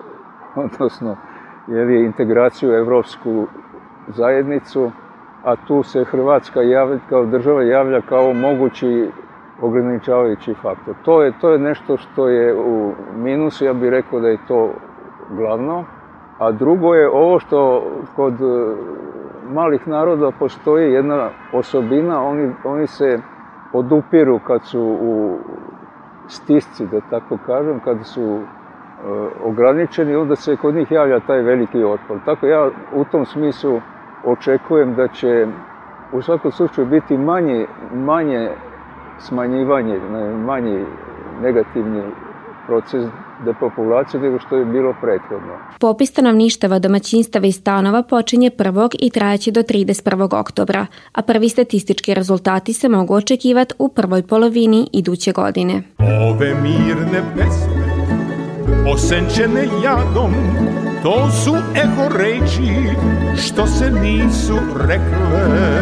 odnosno 0.56 1.16
jeli, 1.66 2.04
integraciju 2.04 2.70
u 2.70 2.74
evropsku 2.74 3.46
zajednicu, 4.08 4.90
a 5.44 5.56
tu 5.56 5.82
se 5.82 6.04
Hrvatska 6.04 6.62
javlja, 6.62 6.98
kao 7.08 7.24
država 7.24 7.62
javlja 7.62 8.00
kao 8.00 8.32
mogući 8.32 9.10
ograničavajući 9.60 10.54
faktor. 10.54 10.94
To 11.04 11.22
je, 11.22 11.32
to 11.40 11.50
je 11.50 11.58
nešto 11.58 11.96
što 11.96 12.28
je 12.28 12.54
u 12.54 12.92
minusu, 13.16 13.64
ja 13.64 13.72
bih 13.72 13.90
rekao 13.90 14.20
da 14.20 14.28
je 14.28 14.38
to 14.48 14.70
glavno. 15.30 15.84
A 16.38 16.52
drugo 16.52 16.94
je 16.94 17.08
ovo 17.08 17.38
što 17.38 17.82
kod 18.16 18.34
e, 18.34 18.44
malih 19.54 19.88
naroda 19.88 20.30
postoji 20.38 20.92
jedna 20.92 21.30
osobina, 21.52 22.22
oni, 22.22 22.52
oni 22.64 22.86
se 22.86 23.18
odupiru 23.72 24.38
kad 24.38 24.62
su 24.62 24.80
u 25.00 25.38
stisci, 26.28 26.86
da 26.86 27.00
tako 27.00 27.38
kažem, 27.46 27.80
kad 27.80 28.06
su 28.06 28.22
e, 28.22 29.02
ograničeni, 29.40 30.14
onda 30.14 30.36
se 30.36 30.56
kod 30.56 30.74
njih 30.74 30.90
javlja 30.90 31.20
taj 31.20 31.42
veliki 31.42 31.84
otpor. 31.84 32.18
Tako 32.24 32.46
ja 32.46 32.70
u 32.92 33.04
tom 33.04 33.24
smislu 33.24 33.80
očekujem 34.22 34.94
da 34.94 35.08
će 35.08 35.46
u 36.12 36.22
svakom 36.22 36.50
slučaju 36.50 36.86
biti 36.86 37.16
manje, 37.18 37.66
manje 37.92 38.50
smanjivanje, 39.18 40.00
manji 40.46 40.86
negativni 41.40 42.02
proces 42.66 43.04
depopulacije 43.44 44.20
nego 44.20 44.38
što 44.38 44.56
je 44.56 44.64
bilo 44.64 44.94
prethodno. 45.00 45.54
Popis 45.80 46.10
stanovništava 46.10 46.78
domaćinstava 46.78 47.46
i 47.46 47.52
stanova 47.52 48.02
počinje 48.02 48.50
1. 48.50 48.96
i 48.98 49.10
trajaće 49.10 49.50
do 49.50 49.62
31. 49.62 50.40
oktobra, 50.40 50.86
a 51.12 51.22
prvi 51.22 51.48
statistički 51.48 52.14
rezultati 52.14 52.72
se 52.72 52.88
mogu 52.88 53.14
očekivati 53.14 53.74
u 53.78 53.88
prvoj 53.88 54.22
polovini 54.22 54.88
iduće 54.92 55.32
godine. 55.32 55.82
Ove 56.30 56.54
mirne 56.54 57.22
pesme, 57.36 57.84
osenčene 58.94 59.68
jadom, 59.84 60.32
to 61.02 61.30
su 61.30 61.54
eho 61.54 62.18
reči 62.18 62.72
što 63.46 63.66
se 63.66 63.90
nisu 63.90 64.58
rekle. 64.88 65.74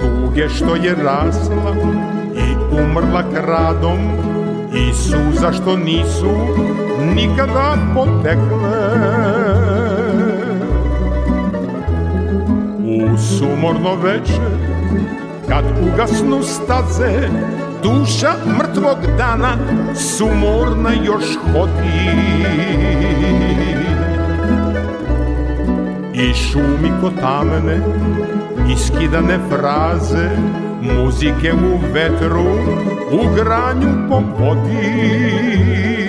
Tuge 0.00 0.48
što 0.48 0.74
je 0.74 0.94
rasla 0.94 1.74
umrla 2.72 3.22
kradom 3.34 3.98
i 4.74 4.92
suza 4.94 5.52
što 5.52 5.76
nisu 5.76 6.30
nikada 7.14 7.76
potekle. 7.94 8.80
U 12.84 13.18
sumorno 13.18 13.94
veče, 13.94 14.42
kad 15.48 15.64
ugasnu 15.92 16.42
staze, 16.42 17.28
duša 17.82 18.32
mrtvog 18.58 18.98
dana 19.18 19.56
sumorna 19.94 20.90
još 21.04 21.24
hodi. 21.52 22.10
I 26.14 26.34
šumi 26.34 26.90
ko 27.00 27.10
tamne, 27.20 27.80
iskidane 28.72 29.38
fraze, 29.48 30.30
muzike 30.82 31.52
u 31.52 31.78
vetru, 31.92 32.50
u 33.12 33.34
granju 33.34 34.08
po 34.08 34.22
vodi. 34.38 35.99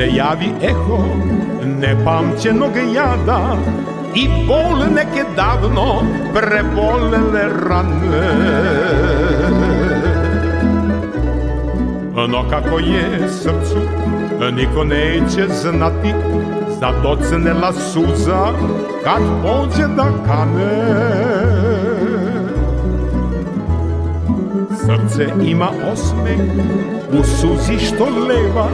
Se 0.00 0.06
javi 0.16 0.52
eho 0.62 1.04
nepamćenog 1.64 2.70
jada 2.94 3.56
i 4.14 4.28
bol 4.46 4.94
neke 4.94 5.24
davno 5.36 6.02
prebolele 6.34 7.42
rane. 7.68 8.32
No 12.28 12.48
kako 12.50 12.78
je 12.78 13.28
srcu, 13.28 13.78
niko 14.52 14.84
neće 14.84 15.46
znati, 15.48 16.14
docnela 17.02 17.72
suza 17.72 18.46
kad 19.04 19.22
pođe 19.42 19.86
da 19.96 20.06
kane. 20.26 21.79
Srce 24.86 25.26
ima 25.44 25.68
osmeh 25.92 26.40
u 27.12 27.24
suzi 27.24 27.78
što 27.86 28.04
leva, 28.04 28.68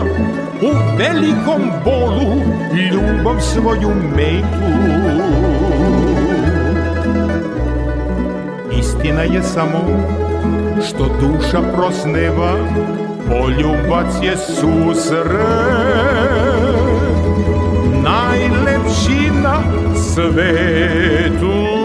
u 0.63 0.71
velikom 0.99 1.71
bolu 1.85 2.43
ljubav 2.91 3.41
svoju 3.41 3.91
metu. 4.17 4.67
Istina 8.79 9.23
je 9.23 9.43
samo 9.43 9.79
što 10.89 11.05
duša 11.21 11.63
prosneva, 11.77 12.53
poljubac 13.29 14.15
je 14.23 14.37
susret, 14.37 15.27
najlepši 18.03 19.31
na 19.43 19.63
svetu. 19.95 21.76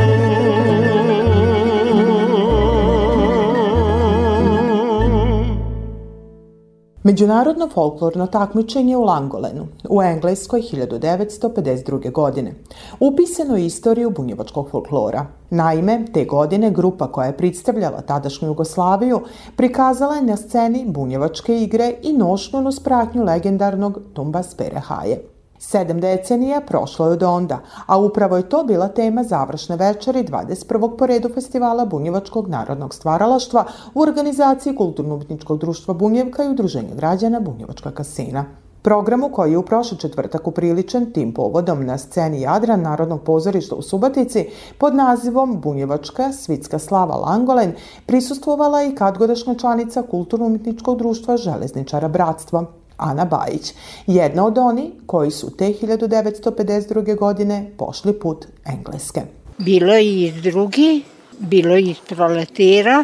Međunarodno 7.04 7.70
folklorno 7.70 8.28
takmičenje 8.28 8.98
u 8.98 9.02
Langolenu 9.02 9.68
u 9.90 10.02
Engleskoj 10.02 10.62
1952. 10.62 12.12
godine. 12.12 12.54
Upisano 13.00 13.58
je 13.58 13.66
istoriju 13.66 14.10
bunjevačkog 14.10 14.70
folklora. 14.70 15.26
Naime, 15.50 16.06
te 16.14 16.26
godine 16.26 16.72
grupa 16.72 17.12
koja 17.12 17.28
je 17.28 17.38
predstavljala 17.38 18.02
tadašnju 18.02 18.48
Jugoslaviju 18.48 19.22
prikazala 19.56 20.16
je 20.16 20.22
na 20.22 20.38
sceni 20.38 20.86
bunjevačke 20.88 21.62
igre 21.62 21.94
i 22.02 22.14
nošnjenu 22.14 22.72
spratnju 22.72 23.24
legendarnog 23.24 24.00
Tumbas 24.14 24.56
Perehaje. 24.56 25.31
Sedam 25.63 26.00
decenija 26.02 26.62
prošlo 26.67 27.06
je 27.06 27.12
od 27.12 27.24
onda, 27.24 27.60
a 27.86 27.97
upravo 27.97 28.38
je 28.38 28.50
to 28.50 28.63
bila 28.63 28.88
tema 28.88 29.24
završne 29.24 29.76
večeri 29.76 30.24
21. 30.24 30.97
po 30.97 31.06
redu 31.06 31.30
festivala 31.34 31.86
Bunjevačkog 31.86 32.47
narodnog 32.47 32.93
stvaralaštva 32.93 33.65
u 33.93 34.02
organizaciji 34.02 34.76
Kulturno-umetničkog 34.76 35.60
društva 35.60 35.93
Bunjevka 35.93 36.43
i 36.43 36.50
Udruženja 36.50 36.95
građana 36.95 37.39
Bunjevačka 37.39 37.91
kasina. 37.91 38.45
Programu 38.82 39.30
koji 39.30 39.52
je 39.52 39.58
u 39.58 39.65
prošli 39.65 39.97
četvrtak 39.97 40.47
upriličen 40.47 41.12
tim 41.13 41.34
povodom 41.34 41.86
na 41.86 41.97
sceni 41.97 42.41
Jadran 42.41 42.82
Narodnog 42.82 43.21
pozorišta 43.21 43.76
u 43.76 43.82
Subatici 43.82 44.45
pod 44.78 44.95
nazivom 44.95 45.62
Bunjevačka 45.62 46.32
svitska 46.32 46.80
slava 46.80 47.15
Langolen 47.15 47.74
prisustvovala 48.06 48.84
i 48.84 48.95
kadgodašnja 48.95 49.56
članica 49.56 50.04
Kulturno-umetničkog 50.12 50.97
društva 50.97 51.38
Železničara 51.38 52.08
Bratstva 52.08 52.81
Ana 53.02 53.26
Bajić, 53.26 53.74
jedna 54.08 54.46
od 54.46 54.58
oni 54.58 54.92
koji 55.06 55.32
su 55.32 55.58
te 55.58 55.66
1952. 55.66 57.16
godine 57.16 57.72
pošli 57.78 58.20
put 58.20 58.46
Engleske. 58.66 59.22
Bilo 59.58 59.94
je 59.94 60.06
i 60.06 60.24
iz 60.24 60.42
drugi, 60.42 61.04
bilo 61.40 61.76
je 61.76 61.82
iz 61.82 61.98
proletira, 62.08 63.04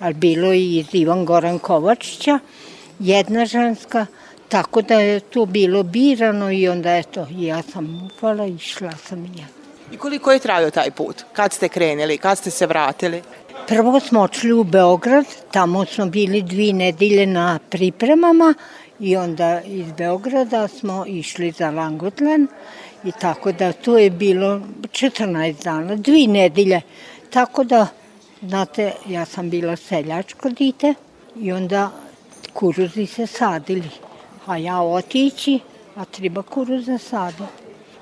ali 0.00 0.14
bilo 0.14 0.52
je 0.52 0.60
i 0.60 0.78
iz 0.78 0.86
Ivan 0.92 1.24
Goran 1.24 1.58
Kovačića, 1.58 2.38
jedna 2.98 3.46
ženska, 3.46 4.06
tako 4.48 4.82
da 4.82 4.94
je 4.94 5.20
to 5.20 5.46
bilo 5.46 5.82
birano 5.82 6.52
i 6.52 6.68
onda 6.68 6.96
eto, 6.96 7.26
ja 7.30 7.62
sam 7.62 8.06
upala 8.06 8.46
i 8.46 8.54
išla 8.54 8.92
sam 9.08 9.24
ja. 9.24 9.46
I 9.92 9.96
koliko 9.96 10.32
je 10.32 10.38
trajao 10.38 10.70
taj 10.70 10.90
put? 10.90 11.24
Kad 11.32 11.52
ste 11.52 11.68
krenuli? 11.68 12.18
Kad 12.18 12.38
ste 12.38 12.50
se 12.50 12.66
vratili? 12.66 13.22
Prvo 13.68 14.00
smo 14.00 14.20
očli 14.20 14.52
u 14.52 14.64
Beograd, 14.64 15.24
tamo 15.50 15.84
smo 15.84 16.06
bili 16.06 16.42
dvi 16.42 16.72
nedelje 16.72 17.26
na 17.26 17.58
pripremama 17.70 18.54
I 19.00 19.16
onda 19.16 19.60
iz 19.60 19.92
Beograda 19.92 20.68
smo 20.68 21.04
išli 21.06 21.50
za 21.50 21.70
Langutlen 21.70 22.48
I 23.04 23.12
tako 23.12 23.52
da 23.52 23.72
to 23.72 23.98
je 23.98 24.10
bilo 24.10 24.60
14 24.82 25.64
dana, 25.64 25.96
dvi 25.96 26.26
nedelje. 26.26 26.80
Tako 27.30 27.64
da, 27.64 27.86
znate, 28.42 28.92
ja 29.08 29.24
sam 29.24 29.50
bila 29.50 29.76
seljačko 29.76 30.50
dite 30.50 30.94
i 31.36 31.52
onda 31.52 31.90
kuruzi 32.52 33.06
se 33.06 33.26
sadili. 33.26 33.90
A 34.46 34.56
ja 34.56 34.80
otići, 34.80 35.60
a 35.96 36.04
treba 36.04 36.42
kuruza 36.42 36.98
sada. 36.98 37.46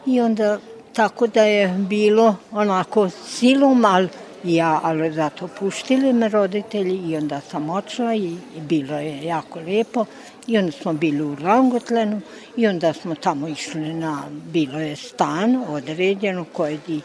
I 0.06 0.20
onda 0.20 0.58
tako 0.92 1.26
da 1.26 1.42
je 1.42 1.68
bilo 1.78 2.36
onako 2.52 3.10
silom, 3.10 3.84
ali 3.84 4.08
ja, 4.44 4.80
ali 4.82 5.12
zato 5.12 5.48
puštili 5.58 6.12
me 6.12 6.28
roditelji 6.28 7.10
i 7.10 7.16
onda 7.16 7.40
sam 7.40 7.70
očela 7.70 8.14
i, 8.14 8.36
i 8.56 8.60
bilo 8.60 8.98
je 8.98 9.24
jako 9.24 9.60
lepo. 9.60 10.04
I 10.46 10.58
onda 10.58 10.72
smo 10.72 10.92
bili 10.92 11.22
u 11.22 11.36
Langotlenu 11.42 12.20
i 12.56 12.66
onda 12.66 12.92
smo 12.92 13.14
tamo 13.14 13.48
išli 13.48 13.94
na, 13.94 14.22
bilo 14.52 14.80
je 14.80 14.96
stan 14.96 15.64
određeno 15.68 16.44
koje 16.52 16.78
di, 16.86 17.00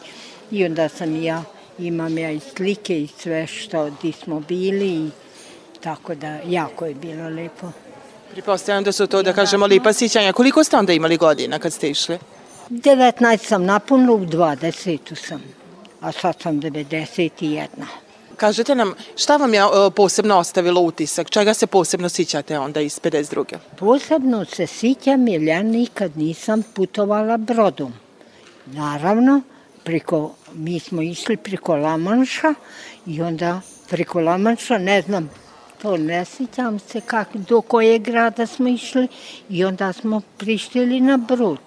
i 0.52 0.66
onda 0.66 0.90
sam 0.90 1.24
ja, 1.24 1.44
imam 1.80 2.18
ja 2.18 2.32
i 2.32 2.40
slike 2.40 3.02
i 3.02 3.08
sve 3.08 3.48
što 3.48 3.90
di 4.02 4.12
smo 4.12 4.40
bili 4.40 4.88
i 4.88 5.10
tako 5.82 6.16
da 6.16 6.40
jako 6.46 6.86
je 6.86 6.94
bilo 6.94 7.30
lepo. 7.30 7.72
Pripostavljam 8.32 8.84
da 8.84 8.92
su 8.92 9.08
to, 9.08 9.24
da 9.24 9.34
kažemo, 9.34 9.66
lipa 9.66 9.94
sićanja. 9.94 10.34
Koliko 10.34 10.64
ste 10.64 10.78
onda 10.78 10.94
imali 10.94 11.18
godina 11.18 11.60
kad 11.60 11.74
ste 11.74 11.90
išli? 11.90 12.18
19 12.70 13.38
sam 13.38 13.66
napunila, 13.66 14.14
u 14.14 14.26
20 14.26 15.28
sam, 15.28 15.44
a 16.02 16.12
sad 16.12 16.42
sam 16.42 16.62
91. 16.62 17.68
Kažete 18.42 18.76
nam, 18.76 18.94
šta 19.16 19.38
vam 19.38 19.54
je 19.54 19.62
posebno 19.96 20.38
ostavilo 20.38 20.82
utisak? 20.82 21.30
Čega 21.30 21.54
se 21.54 21.68
posebno 21.68 22.10
sićate 22.10 22.60
onda 22.60 22.82
iz 22.82 23.00
52. 23.00 23.58
Posebno 23.78 24.46
se 24.46 24.68
sićam 24.68 25.28
jer 25.28 25.42
ja 25.42 25.64
nikad 25.64 26.18
nisam 26.18 26.64
putovala 26.74 27.38
brodom. 27.38 27.94
Naravno, 28.66 29.42
priko, 29.84 30.32
mi 30.54 30.80
smo 30.80 31.02
išli 31.02 31.38
preko 31.38 31.76
Lamanša 31.76 32.54
i 33.06 33.22
onda 33.22 33.62
preko 33.90 34.22
Lamanša, 34.22 34.78
ne 34.78 35.02
znam, 35.02 35.30
to 35.82 35.98
ne 35.98 36.26
sićam 36.26 36.80
se 36.80 37.02
kak, 37.02 37.36
do 37.36 37.62
koje 37.62 38.00
grada 38.00 38.48
smo 38.48 38.68
išli 38.68 39.08
i 39.50 39.66
onda 39.66 39.94
smo 39.94 40.22
prištili 40.38 41.02
na 41.02 41.18
brod. 41.18 41.60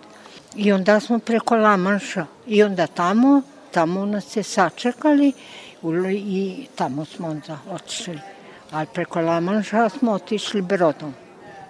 I 0.56 0.72
onda 0.72 1.00
smo 1.00 1.18
preko 1.18 1.56
Lamanša 1.56 2.26
i 2.46 2.62
onda 2.62 2.86
tamo, 2.86 3.42
tamo 3.70 4.06
nas 4.06 4.36
je 4.36 4.42
sačekali 4.42 5.32
i 6.10 6.66
tamo 6.74 7.04
smo 7.04 7.28
onda 7.28 7.58
otišli. 7.70 8.18
Ali 8.70 8.86
preko 8.94 9.20
Lamanša 9.20 9.88
smo 9.88 10.12
otišli 10.12 10.62
brodom. 10.62 11.14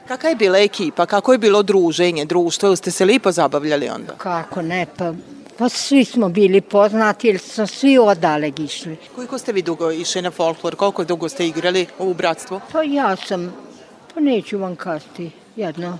Kakva 0.08 0.28
je 0.28 0.36
bila 0.36 0.58
ekipa? 0.58 1.06
Kako 1.06 1.32
je 1.32 1.38
bilo 1.38 1.62
druženje, 1.62 2.24
društvo? 2.24 2.76
Ste 2.76 2.90
se 2.90 3.04
lipo 3.04 3.32
zabavljali 3.32 3.88
onda? 3.88 4.12
Kako 4.18 4.62
ne, 4.62 4.86
pa, 4.98 5.12
pa 5.58 5.68
svi 5.68 6.04
smo 6.04 6.28
bili 6.28 6.60
poznati 6.60 7.26
jer 7.26 7.38
smo 7.38 7.66
svi 7.66 7.98
odaleg 7.98 8.60
išli. 8.60 8.96
Koliko 9.14 9.38
ste 9.38 9.52
vi 9.52 9.62
dugo 9.62 9.90
išli 9.90 10.22
na 10.22 10.30
folklor? 10.30 10.76
Koliko 10.76 11.04
dugo 11.04 11.28
ste 11.28 11.46
igrali 11.46 11.86
u 11.98 12.14
bratstvu? 12.14 12.60
Pa 12.72 12.82
ja 12.82 13.16
sam, 13.16 13.54
pa 14.14 14.20
neću 14.20 14.58
vam 14.58 14.76
kasti, 14.76 15.30
jedno 15.56 15.98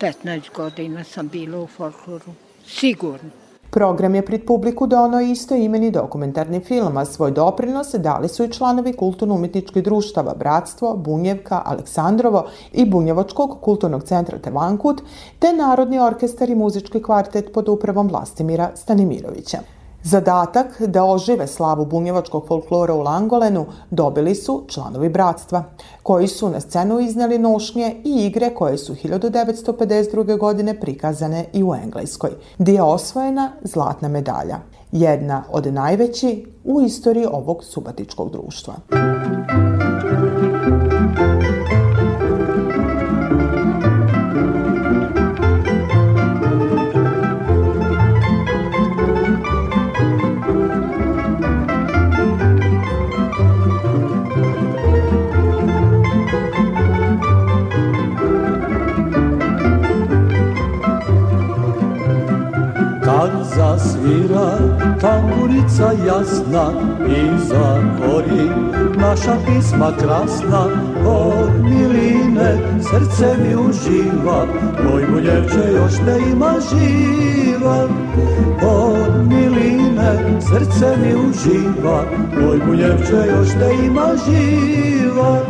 15 0.00 0.40
godina 0.54 1.04
sam 1.04 1.28
bila 1.28 1.58
u 1.58 1.66
folkloru. 1.66 2.34
Sigurno. 2.66 3.43
Program 3.74 4.14
je 4.14 4.22
pred 4.22 4.44
publiku 4.46 4.86
donao 4.86 5.20
isto 5.20 5.54
imeni 5.54 5.90
dokumentarni 5.90 6.60
film, 6.60 6.96
a 6.96 7.04
svoj 7.04 7.30
doprinos 7.30 7.94
dali 7.94 8.28
su 8.28 8.44
i 8.44 8.50
članovi 8.52 8.92
kulturno-umetničkih 8.92 9.82
društava 9.82 10.34
Bratstvo, 10.38 10.96
Bunjevka, 10.96 11.62
Aleksandrovo 11.64 12.44
i 12.72 12.84
Bunjevačkog 12.86 13.58
kulturnog 13.60 14.04
centra 14.04 14.38
Tevankut, 14.38 15.02
te 15.38 15.52
Narodni 15.52 15.98
orkestar 15.98 16.50
i 16.50 16.54
muzički 16.54 17.02
kvartet 17.02 17.52
pod 17.52 17.68
upravom 17.68 18.08
Vlastimira 18.08 18.70
Stanimirovića. 18.74 19.58
Zadatak 20.04 20.80
da 20.80 21.04
ožive 21.04 21.46
slavu 21.46 21.84
bunjevačkog 21.84 22.46
folklora 22.48 22.94
u 22.94 23.00
Langolenu 23.00 23.66
dobili 23.90 24.34
su 24.34 24.64
članovi 24.68 25.08
bratstva, 25.08 25.64
koji 26.02 26.28
su 26.28 26.48
na 26.48 26.60
scenu 26.60 27.00
izneli 27.00 27.38
nošnje 27.38 27.96
i 28.04 28.26
igre 28.26 28.54
koje 28.54 28.78
su 28.78 28.94
1952. 28.94 30.38
godine 30.38 30.80
prikazane 30.80 31.44
i 31.52 31.64
u 31.64 31.74
Engleskoj, 31.74 32.30
gdje 32.58 32.72
je 32.72 32.82
osvojena 32.82 33.52
zlatna 33.62 34.08
medalja, 34.08 34.58
jedna 34.92 35.44
od 35.50 35.74
najveći 35.74 36.46
u 36.64 36.80
istoriji 36.80 37.26
ovog 37.26 37.64
subatičkog 37.64 38.30
društva. 38.32 38.74
Tamburica 65.04 65.92
jasna 66.06 66.72
i 67.08 67.38
za 67.38 67.82
gori 67.98 68.48
naša 68.96 69.36
pisma 69.46 69.92
krasna. 69.98 70.66
Od 71.06 71.50
miline 71.62 72.58
srce 72.80 73.36
mi 73.42 73.54
uživa 73.54 74.46
moj 74.84 75.06
buljevče 75.12 75.72
još 75.72 75.92
ne 76.06 76.30
ima 76.32 76.52
živa. 76.70 77.88
Od 78.62 79.26
miline 79.28 80.40
srce 80.40 80.96
mi 81.02 81.14
uživa 81.14 82.04
moj 82.40 82.58
buljevče 82.66 83.30
još 83.30 83.48
ne 83.60 83.86
ima 83.86 84.08
živa 84.26 85.40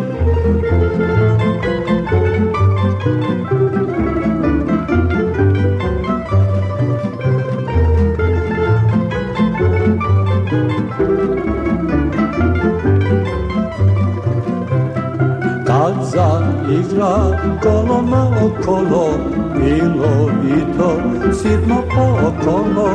igra 16.71 17.17
kolo 17.63 18.03
na 18.03 18.29
okolo 18.47 19.09
Bilo 19.55 20.31
i 20.45 20.79
to 20.79 20.97
sitno 21.33 21.83
po 21.95 22.29
okolo 22.29 22.89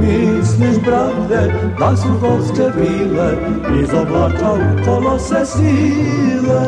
Misliš, 0.00 0.84
brate, 0.84 1.52
da 1.78 1.96
su 1.96 2.08
golske 2.20 2.70
bile 2.80 3.36
Iz 3.82 3.94
oblaka 3.94 4.52
u 4.52 4.84
kolo 4.84 5.18
se 5.18 5.46
sile. 5.46 6.60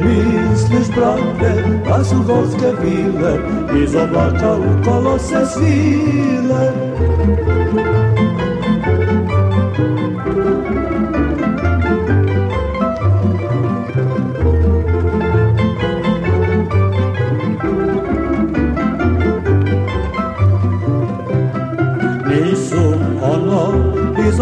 Misliš, 0.00 0.96
brate, 0.96 1.82
da 1.88 2.04
su 2.04 2.16
golske 2.26 2.72
bile 2.82 3.38
Iz 3.82 3.94
oblaka 3.94 4.54
u 4.56 4.84
kolo 4.84 5.18
se 5.18 5.46
svile 5.46 6.72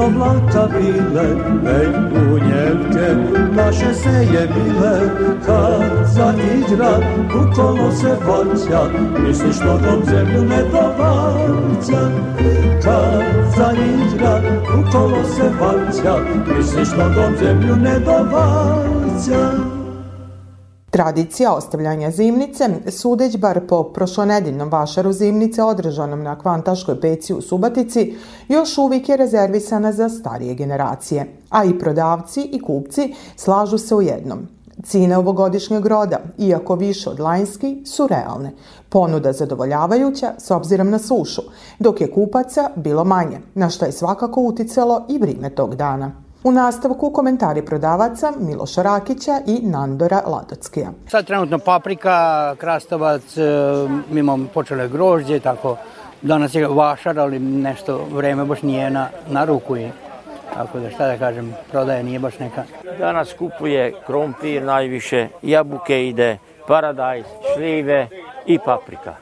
oblaka 0.06 0.68
bile, 0.72 1.26
već 1.64 1.96
bunjevke 2.12 3.08
naše 3.56 3.94
se 3.94 4.08
je 4.08 4.48
bile, 4.54 5.00
kad 5.46 6.06
zaigra 6.06 6.98
u 7.34 7.54
kolo 7.54 7.92
se 7.92 8.16
vaća, 8.26 8.82
misliš 9.18 9.56
nogom 9.60 10.04
zemlju 10.04 10.44
ne 10.44 10.62
dovaća. 10.72 12.10
Kad 12.84 13.22
zaigra 13.56 14.40
u 14.78 14.92
kolo 14.92 15.24
se 15.24 15.50
vaća, 15.60 16.16
misliš 16.56 16.88
nogom 16.98 17.36
zemlju 17.38 17.76
ne 17.76 17.98
dovaća. 17.98 19.79
Tradicija 20.90 21.54
ostavljanja 21.54 22.10
zimnice, 22.10 22.68
sudeć 22.90 23.36
bar 23.36 23.66
po 23.66 23.82
prošlonedeljnom 23.82 24.68
vašaru 24.68 25.12
zimnice 25.12 25.62
održanom 25.62 26.22
na 26.22 26.38
Kvantaškoj 26.38 27.00
peci 27.00 27.34
u 27.34 27.40
Subatici, 27.40 28.14
još 28.48 28.78
uvijek 28.78 29.08
je 29.08 29.16
rezervisana 29.16 29.92
za 29.92 30.08
starije 30.08 30.54
generacije, 30.54 31.26
a 31.50 31.64
i 31.64 31.78
prodavci 31.78 32.40
i 32.52 32.60
kupci 32.62 33.14
slažu 33.36 33.78
se 33.78 33.94
u 33.94 34.02
jednom. 34.02 34.38
Cine 34.84 35.18
ovogodišnjeg 35.18 35.86
roda, 35.86 36.18
iako 36.38 36.74
više 36.74 37.10
od 37.10 37.20
lajnski, 37.20 37.82
su 37.86 38.06
realne. 38.06 38.52
Ponuda 38.88 39.32
zadovoljavajuća 39.32 40.32
s 40.38 40.50
obzirom 40.50 40.90
na 40.90 40.98
sušu, 40.98 41.42
dok 41.78 42.00
je 42.00 42.10
kupaca 42.10 42.70
bilo 42.76 43.04
manje, 43.04 43.40
na 43.54 43.70
što 43.70 43.84
je 43.84 43.92
svakako 43.92 44.40
uticalo 44.40 45.04
i 45.08 45.18
vrime 45.18 45.50
tog 45.50 45.76
dana. 45.76 46.29
U 46.44 46.52
nastavku 46.52 47.10
komentari 47.10 47.62
prodavaca 47.62 48.32
Miloša 48.38 48.82
Rakića 48.82 49.40
i 49.46 49.60
Nandora 49.62 50.22
Ladockija. 50.26 50.90
Sad 51.08 51.26
trenutno 51.26 51.58
paprika, 51.58 52.54
krastavac, 52.58 53.36
e, 53.36 53.42
mi 54.10 54.20
imamo 54.20 54.46
počele 54.54 54.88
grožđe, 54.88 55.40
tako 55.40 55.76
danas 56.22 56.54
je 56.54 56.68
vašar, 56.68 57.18
ali 57.18 57.38
nešto 57.38 58.06
vreme 58.12 58.44
baš 58.44 58.62
nije 58.62 58.90
na, 58.90 59.08
na 59.28 59.44
ruku 59.44 59.76
i 59.76 59.88
tako 60.54 60.78
da 60.78 60.90
šta 60.90 61.06
da 61.06 61.18
kažem, 61.18 61.54
prodaje 61.70 62.04
nije 62.04 62.18
baš 62.18 62.38
neka. 62.38 62.64
Danas 62.98 63.32
kupuje 63.38 63.94
krompir 64.06 64.62
najviše, 64.62 65.28
jabuke 65.42 66.08
ide, 66.08 66.38
paradajz, 66.66 67.24
šljive 67.54 68.08
i 68.46 68.58
paprika. 68.58 69.14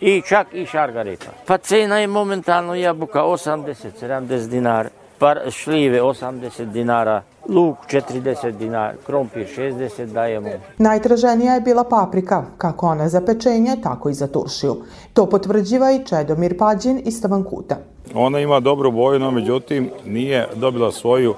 I 0.00 0.22
čak 0.28 0.46
i 0.52 0.66
šargareta. 0.66 1.30
Pa 1.46 1.58
cena 1.58 1.98
je 1.98 2.06
momentalno 2.06 2.74
jabuka 2.74 3.22
80-70 3.22 4.48
dinara, 4.48 4.88
par, 5.22 5.40
šljive 5.50 6.02
80 6.02 6.64
dinara, 6.64 7.22
luk 7.48 7.76
40 7.86 8.50
dinara, 8.50 8.94
krompir 9.06 9.46
60 9.56 10.06
dajemo. 10.06 10.48
Najtraženija 10.78 11.54
je 11.54 11.60
bila 11.60 11.84
paprika, 11.84 12.44
kako 12.58 12.86
ona 12.86 13.08
za 13.08 13.20
pečenje, 13.20 13.76
tako 13.82 14.08
i 14.08 14.14
za 14.14 14.26
turšiju. 14.26 14.76
To 15.12 15.26
potvrđiva 15.26 15.92
i 15.92 16.04
Čedomir 16.04 16.58
Pađin 16.58 17.02
iz 17.04 17.22
Tavankuta. 17.22 17.76
Ona 18.14 18.40
ima 18.40 18.60
dobru 18.60 18.90
boju, 18.90 19.18
no 19.18 19.30
međutim 19.30 19.90
nije 20.06 20.48
dobila 20.54 20.92
svoju 20.92 21.30
uh, 21.30 21.36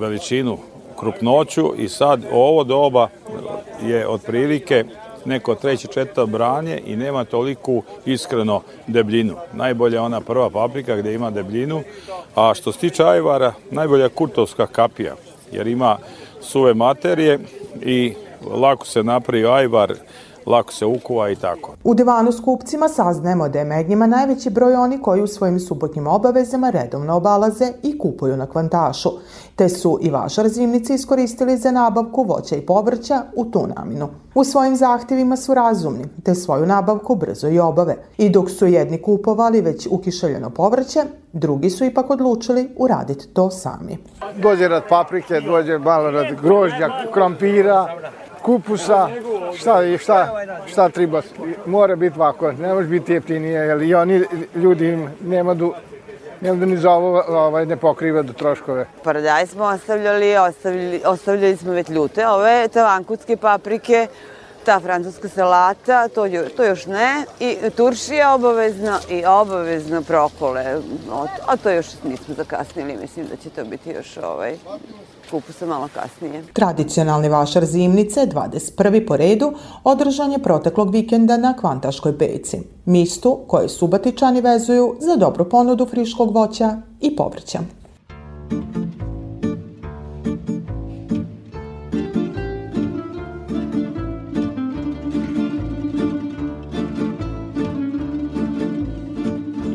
veličinu, 0.00 0.58
krupnoću 1.00 1.74
i 1.76 1.88
sad 1.88 2.24
ovo 2.32 2.64
doba 2.64 3.08
je 3.82 4.08
otprilike 4.08 4.84
neko 5.24 5.54
treće, 5.54 5.88
četvrto 5.88 6.26
branje 6.26 6.80
i 6.86 6.96
nema 6.96 7.24
toliku 7.24 7.82
iskreno 8.06 8.62
debljinu. 8.86 9.36
Najbolja 9.52 9.96
je 9.96 10.00
ona 10.00 10.20
prva 10.20 10.50
paprika 10.50 10.96
gde 10.96 11.14
ima 11.14 11.30
debljinu, 11.30 11.82
a 12.34 12.54
što 12.54 12.72
se 12.72 12.78
tiče 12.78 13.04
ajvara, 13.04 13.52
najbolja 13.70 14.04
je 14.04 14.08
kurtovska 14.08 14.66
kapija, 14.66 15.14
jer 15.52 15.66
ima 15.66 15.98
suve 16.40 16.74
materije 16.74 17.38
i 17.82 18.14
lako 18.50 18.86
se 18.86 19.02
napravi 19.02 19.46
ajvar, 19.46 19.94
lako 20.46 20.72
se 20.72 20.86
ukuva 20.86 21.30
i 21.30 21.36
tako. 21.36 21.74
U 21.84 21.94
divanu 21.94 22.32
s 22.32 22.40
kupcima 22.40 22.88
saznajemo 22.88 23.48
da 23.48 23.58
je 23.58 23.64
med 23.64 23.88
njima 23.88 24.06
najveći 24.06 24.50
broj 24.50 24.74
oni 24.74 25.02
koji 25.02 25.22
u 25.22 25.26
svojim 25.26 25.60
subotnjim 25.60 26.06
obavezama 26.06 26.70
redovno 26.70 27.16
obalaze 27.16 27.72
i 27.82 27.98
kupuju 27.98 28.36
na 28.36 28.46
kvantašu, 28.46 29.10
te 29.56 29.68
su 29.68 29.98
i 30.02 30.10
vašar 30.10 30.48
zimnici 30.48 30.94
iskoristili 30.94 31.56
za 31.56 31.70
nabavku 31.70 32.22
voća 32.22 32.56
i 32.56 32.60
povrća 32.60 33.22
u 33.36 33.44
tu 33.44 33.66
naminu. 33.76 34.08
U 34.34 34.44
svojim 34.44 34.76
zahtevima 34.76 35.36
su 35.36 35.54
razumni, 35.54 36.04
te 36.24 36.34
svoju 36.34 36.66
nabavku 36.66 37.14
brzo 37.14 37.48
i 37.48 37.58
obave. 37.58 37.96
I 38.18 38.30
dok 38.30 38.50
su 38.50 38.66
jedni 38.66 39.02
kupovali 39.02 39.60
već 39.60 39.88
ukišeljeno 39.90 40.50
povrće, 40.50 41.00
drugi 41.32 41.70
su 41.70 41.84
ipak 41.84 42.10
odlučili 42.10 42.68
uraditi 42.76 43.28
to 43.28 43.50
sami. 43.50 43.98
Dođe 44.42 44.68
rad 44.68 44.82
paprike, 44.88 45.40
dođe 45.40 45.78
malo 45.78 46.10
rad 46.10 46.40
grožđa, 46.42 46.88
krompira, 47.12 47.86
kupusa, 48.42 49.08
šta, 49.56 49.98
šta, 49.98 50.44
šta 50.66 50.88
treba, 50.88 51.22
mora 51.66 51.96
biti 51.96 52.18
ovako, 52.18 52.52
ne 52.52 52.74
može 52.74 52.88
biti 52.88 53.12
jeftinije, 53.12 53.60
jer 53.60 53.82
i 53.82 53.94
oni 53.94 54.24
ljudi 54.54 55.08
nema 55.20 55.54
du, 55.54 55.74
nema 56.40 56.56
da 56.56 56.66
ni 56.66 56.76
za 56.76 56.90
ovo 56.90 57.24
ovaj, 57.28 57.66
ne 57.66 57.76
pokriva 57.76 58.22
do 58.22 58.32
troškove. 58.32 58.86
Paradaj 59.04 59.46
smo 59.46 59.64
ostavljali, 59.64 60.36
ostavljali, 60.36 61.02
ostavljali 61.04 61.56
smo 61.56 61.72
već 61.72 61.88
ljute, 61.88 62.28
ove 62.28 62.68
tavankutske 62.68 63.36
paprike, 63.36 64.06
ta 64.64 64.80
francuska 64.80 65.28
salata, 65.28 66.08
to, 66.08 66.26
to 66.56 66.64
još 66.64 66.86
ne, 66.86 67.24
i 67.40 67.56
turšija 67.76 68.34
obavezno 68.34 68.98
i 69.08 69.24
obavezno 69.26 70.02
prokole, 70.02 70.64
a 71.46 71.56
to 71.56 71.70
još 71.70 71.86
nismo 72.04 72.34
zakasnili, 72.34 72.96
mislim 72.96 73.26
da 73.26 73.36
će 73.36 73.50
to 73.50 73.64
biti 73.64 73.90
još 73.90 74.16
ovaj, 74.16 74.56
kupusa 75.30 75.66
malo 75.66 75.88
kasnije. 75.94 76.44
Tradicionalni 76.52 77.28
vašar 77.28 77.64
zimnice, 77.64 78.20
21. 78.20 79.06
po 79.06 79.16
redu, 79.16 79.52
održan 79.84 80.32
je 80.32 80.42
proteklog 80.42 80.90
vikenda 80.90 81.36
na 81.36 81.56
Kvantaškoj 81.56 82.18
peci, 82.18 82.58
mistu 82.84 83.38
koje 83.46 83.68
subatičani 83.68 84.40
vezuju 84.40 84.96
za 85.00 85.16
dobru 85.16 85.48
ponudu 85.48 85.86
friškog 85.86 86.34
voća 86.34 86.76
i 87.00 87.16
povrća. 87.16 87.58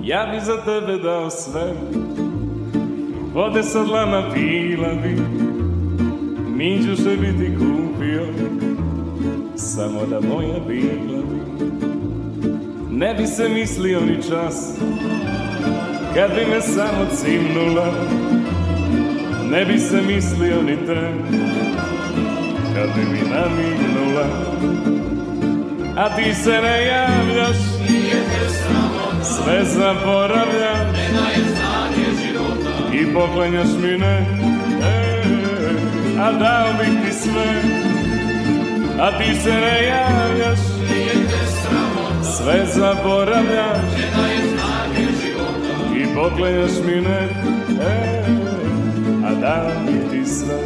Ja 0.04 0.26
bi 0.26 0.40
za 0.46 0.64
tebe 0.66 0.98
dao 1.04 1.30
sve 1.30 1.74
Vode 3.36 3.64
sa 3.64 3.84
dlana 3.84 4.32
pila 4.34 4.94
bi 5.04 5.45
Minđu 6.56 6.96
se 6.96 7.16
bi 7.16 7.28
ti 7.28 7.52
kupio 7.58 8.26
Samo 9.56 10.06
da 10.06 10.20
moja 10.22 10.60
bila 10.68 11.22
bi 11.22 11.40
Ne 12.92 13.14
bi 13.14 13.28
se 13.28 13.50
mislio 13.50 14.00
ni 14.00 14.16
čas 14.16 14.78
Kad 16.14 16.32
bi 16.36 16.46
me 16.46 16.62
samo 16.62 17.06
cimnula. 17.16 17.94
Ne 19.52 19.66
bi 19.66 19.80
se 19.80 20.02
mislio 20.08 20.62
ni 20.62 20.86
tren 20.86 21.18
Kad 22.76 22.90
bi 22.96 23.12
mi 23.12 23.20
namignula. 23.30 24.28
A 25.98 26.16
ti 26.16 26.34
se 26.34 26.62
ne 26.62 26.86
javljaš 26.86 27.58
Sve 29.24 29.64
zaboravljam 29.64 30.96
I 32.94 33.14
poklanjaš 33.14 33.70
mi 33.82 33.98
ne 33.98 34.26
A 36.26 36.32
dao 36.32 36.74
bih 36.80 37.06
ti 37.06 37.14
sve 37.14 37.62
A 39.00 39.18
ti 39.18 39.36
se 39.42 39.50
ne 39.50 39.88
javljaš. 39.88 40.60
Sve 42.24 42.66
zaboravljam 42.66 43.82
I 45.96 46.16
poklanjaš 46.16 46.72
mi 46.86 47.02
ne. 47.02 47.30
E, 47.82 48.24
A 49.26 49.34
dao 49.42 49.72
bih 49.86 50.02
ti 50.12 50.30
sve. 50.30 50.60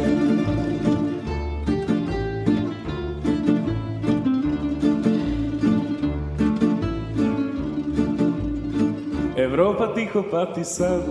Evropa 9.36 9.94
tiho 9.94 10.22
pati 10.30 10.64
sad 10.64 11.02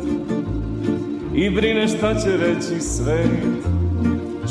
I 1.35 1.49
brine 1.49 1.87
šta 1.87 2.15
će 2.15 2.37
reći 2.37 2.81
svet 2.81 3.78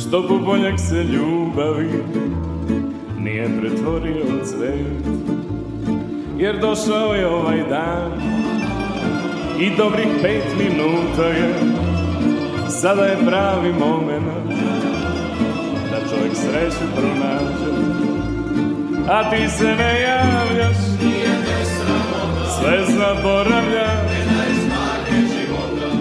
Što 0.00 0.22
bubonjak 0.22 0.80
se 0.80 1.04
ljubavi 1.04 2.02
Nije 3.18 3.48
pretvorio 3.60 4.24
u 4.24 4.44
cvet. 4.44 5.04
Jer 6.38 6.60
došao 6.60 7.14
je 7.14 7.26
ovaj 7.26 7.58
dan 7.68 8.12
I 9.60 9.76
dobrih 9.76 10.08
pet 10.22 10.44
minuta 10.58 11.26
je. 11.26 11.54
Sada 12.68 13.04
je 13.04 13.16
pravi 13.26 13.72
moment 13.72 14.24
Da 15.90 16.08
čovjek 16.10 16.34
sreću 16.34 16.84
pronađe. 16.96 17.98
A 19.08 19.30
ti 19.30 19.48
se 19.48 19.64
ne 19.64 20.00
javljaš 20.00 20.76
sve 22.60 22.84
zaboravljam 22.86 24.08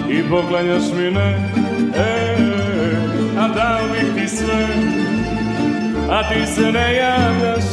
i 0.10 0.30
poklanjaš 0.30 0.84
mi 0.98 1.12
ne 1.12 1.67
a 3.58 3.60
dao 3.60 3.88
bih 3.88 4.14
ti 4.16 4.36
sve 4.38 4.68
a 6.10 6.30
ti 6.30 6.54
se 6.56 6.72
ne 6.72 6.96
javljaš. 6.96 7.64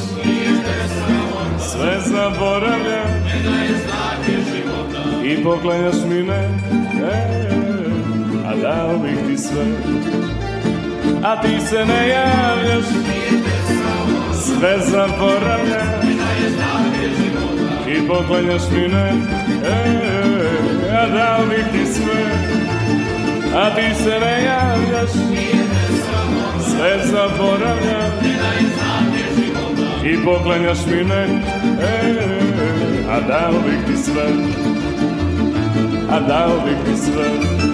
Sve 1.59 1.99
zaboravljam 2.07 3.09
i 5.25 5.45
poklanjaš 5.45 5.95
mi 6.09 6.23
ne. 6.23 6.49
E, 7.13 7.49
a 8.47 8.57
dao 8.63 8.99
bih 8.99 9.19
ti 9.27 9.39
sve 9.39 9.65
a 11.25 11.43
ti 11.43 11.61
se 11.69 11.85
ne 11.85 12.09
javljaš. 12.09 12.85
Sve 14.33 14.79
zaboravljam 14.91 15.89
i 17.89 18.09
poklanjaš 18.09 18.63
mi 18.73 18.89
ne. 18.89 19.13
E, 19.67 20.05
a 20.93 21.07
dao 21.07 21.47
bih 21.47 21.65
ti 21.73 21.93
sve 21.93 22.55
a 23.57 23.75
ti 23.75 24.05
se 24.05 24.21
ne 24.21 24.45
javljaš 24.45 25.11
sve 26.77 26.99
zaboravljam 27.05 28.13
i 30.05 30.25
poklanjaš 30.25 30.79
mi 30.87 31.05
ne. 31.05 31.25
E, 31.81 32.19
a 33.11 33.21
dao 33.21 33.53
bih 33.53 33.79
ti 33.87 34.03
sve. 34.03 34.27
A 36.11 36.21
dao 36.21 36.61
bih 36.67 36.77
ti 36.85 37.01
sve 37.03 37.74